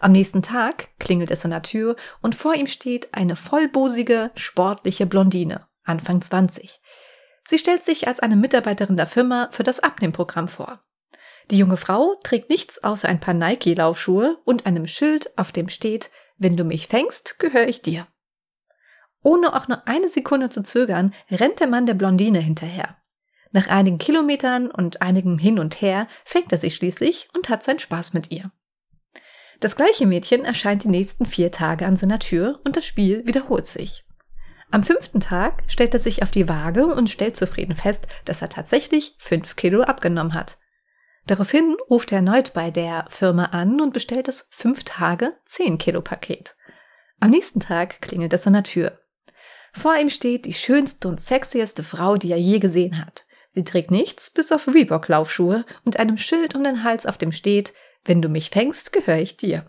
[0.00, 5.06] Am nächsten Tag klingelt es an der Tür und vor ihm steht eine vollbosige, sportliche
[5.06, 6.80] Blondine, Anfang 20.
[7.44, 10.82] Sie stellt sich als eine Mitarbeiterin der Firma für das Abnehmprogramm vor.
[11.50, 16.10] Die junge Frau trägt nichts außer ein paar Nike-Laufschuhe und einem Schild, auf dem steht,
[16.36, 18.06] wenn du mich fängst, gehöre ich dir.
[19.22, 22.96] Ohne auch nur eine Sekunde zu zögern, rennt der Mann der Blondine hinterher.
[23.52, 27.80] Nach einigen Kilometern und einigem Hin und Her fängt er sie schließlich und hat seinen
[27.80, 28.52] Spaß mit ihr.
[29.58, 33.66] Das gleiche Mädchen erscheint die nächsten vier Tage an seiner Tür und das Spiel wiederholt
[33.66, 34.04] sich.
[34.70, 38.48] Am fünften Tag stellt er sich auf die Waage und stellt zufrieden fest, dass er
[38.48, 40.58] tatsächlich fünf Kilo abgenommen hat.
[41.26, 46.00] Daraufhin ruft er erneut bei der Firma an und bestellt das 5 Tage 10 Kilo
[46.00, 46.56] Paket.
[47.20, 48.98] Am nächsten Tag klingelt es an der Tür.
[49.72, 53.24] Vor ihm steht die schönste und sexieste Frau, die er je gesehen hat.
[53.48, 57.72] Sie trägt nichts bis auf Reebok-Laufschuhe und einem Schild um den Hals, auf dem steht,
[58.04, 59.64] wenn du mich fängst, gehöre ich dir.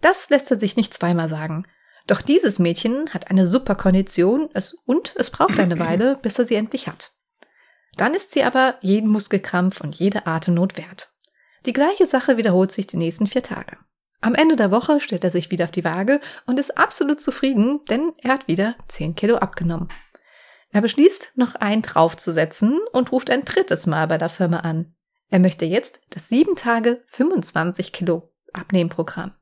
[0.00, 1.66] Das lässt er sich nicht zweimal sagen.
[2.06, 6.44] Doch dieses Mädchen hat eine super Kondition es, und es braucht eine Weile, bis er
[6.44, 7.12] sie endlich hat.
[7.96, 11.12] Dann ist sie aber jeden Muskelkrampf und jede Atemnot wert.
[11.66, 13.76] Die gleiche Sache wiederholt sich die nächsten vier Tage.
[14.22, 17.84] Am Ende der Woche stellt er sich wieder auf die Waage und ist absolut zufrieden,
[17.90, 19.88] denn er hat wieder 10 Kilo abgenommen.
[20.70, 24.94] Er beschließt, noch einen draufzusetzen und ruft ein drittes Mal bei der Firma an.
[25.28, 29.34] Er möchte jetzt das 7 Tage 25 Kilo Abnehmprogramm.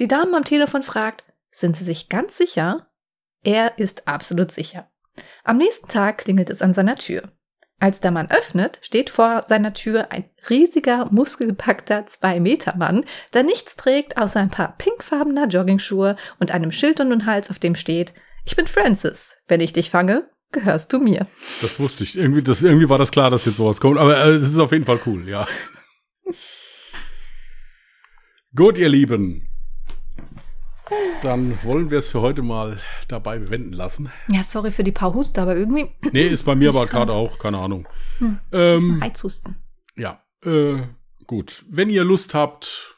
[0.00, 2.88] Die Dame am Telefon fragt, sind Sie sich ganz sicher?
[3.44, 4.90] Er ist absolut sicher.
[5.44, 7.30] Am nächsten Tag klingelt es an seiner Tür.
[7.80, 14.18] Als der Mann öffnet, steht vor seiner Tür ein riesiger, muskelpackter Zwei-Meter-Mann, der nichts trägt
[14.18, 18.12] außer ein paar pinkfarbener Joggingschuhe und einem Schild um den Hals, auf dem steht,
[18.44, 19.38] ich bin Francis.
[19.48, 21.26] Wenn ich dich fange, gehörst du mir.
[21.62, 22.18] Das wusste ich.
[22.18, 24.72] Irgendwie, das, irgendwie war das klar, dass jetzt sowas kommt, aber äh, es ist auf
[24.72, 25.48] jeden Fall cool, ja.
[28.54, 29.49] Gut, ihr Lieben.
[31.22, 32.78] Dann wollen wir es für heute mal
[33.08, 34.10] dabei bewenden lassen.
[34.28, 35.88] Ja, sorry für die paar Huste, aber irgendwie.
[36.12, 37.86] Nee, ist bei mir aber gerade auch, keine Ahnung.
[38.18, 39.56] Hm, ähm, Heizhusten.
[39.96, 40.82] Ja, äh,
[41.26, 41.64] gut.
[41.68, 42.96] Wenn ihr Lust habt,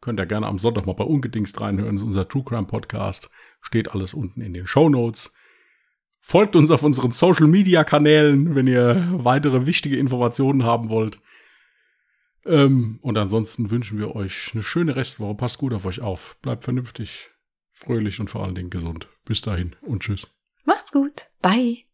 [0.00, 2.00] könnt ihr gerne am Sonntag mal bei Ungedingst reinhören.
[2.00, 3.30] Unser True Crime Podcast
[3.60, 5.34] steht alles unten in den Show Notes.
[6.20, 11.20] Folgt uns auf unseren Social Media Kanälen, wenn ihr weitere wichtige Informationen haben wollt.
[12.44, 15.34] Ähm, und ansonsten wünschen wir euch eine schöne Restwoche.
[15.34, 16.36] Passt gut auf euch auf.
[16.42, 17.30] Bleibt vernünftig,
[17.72, 19.08] fröhlich und vor allen Dingen gesund.
[19.24, 20.26] Bis dahin und tschüss.
[20.64, 21.30] Macht's gut.
[21.42, 21.87] Bye.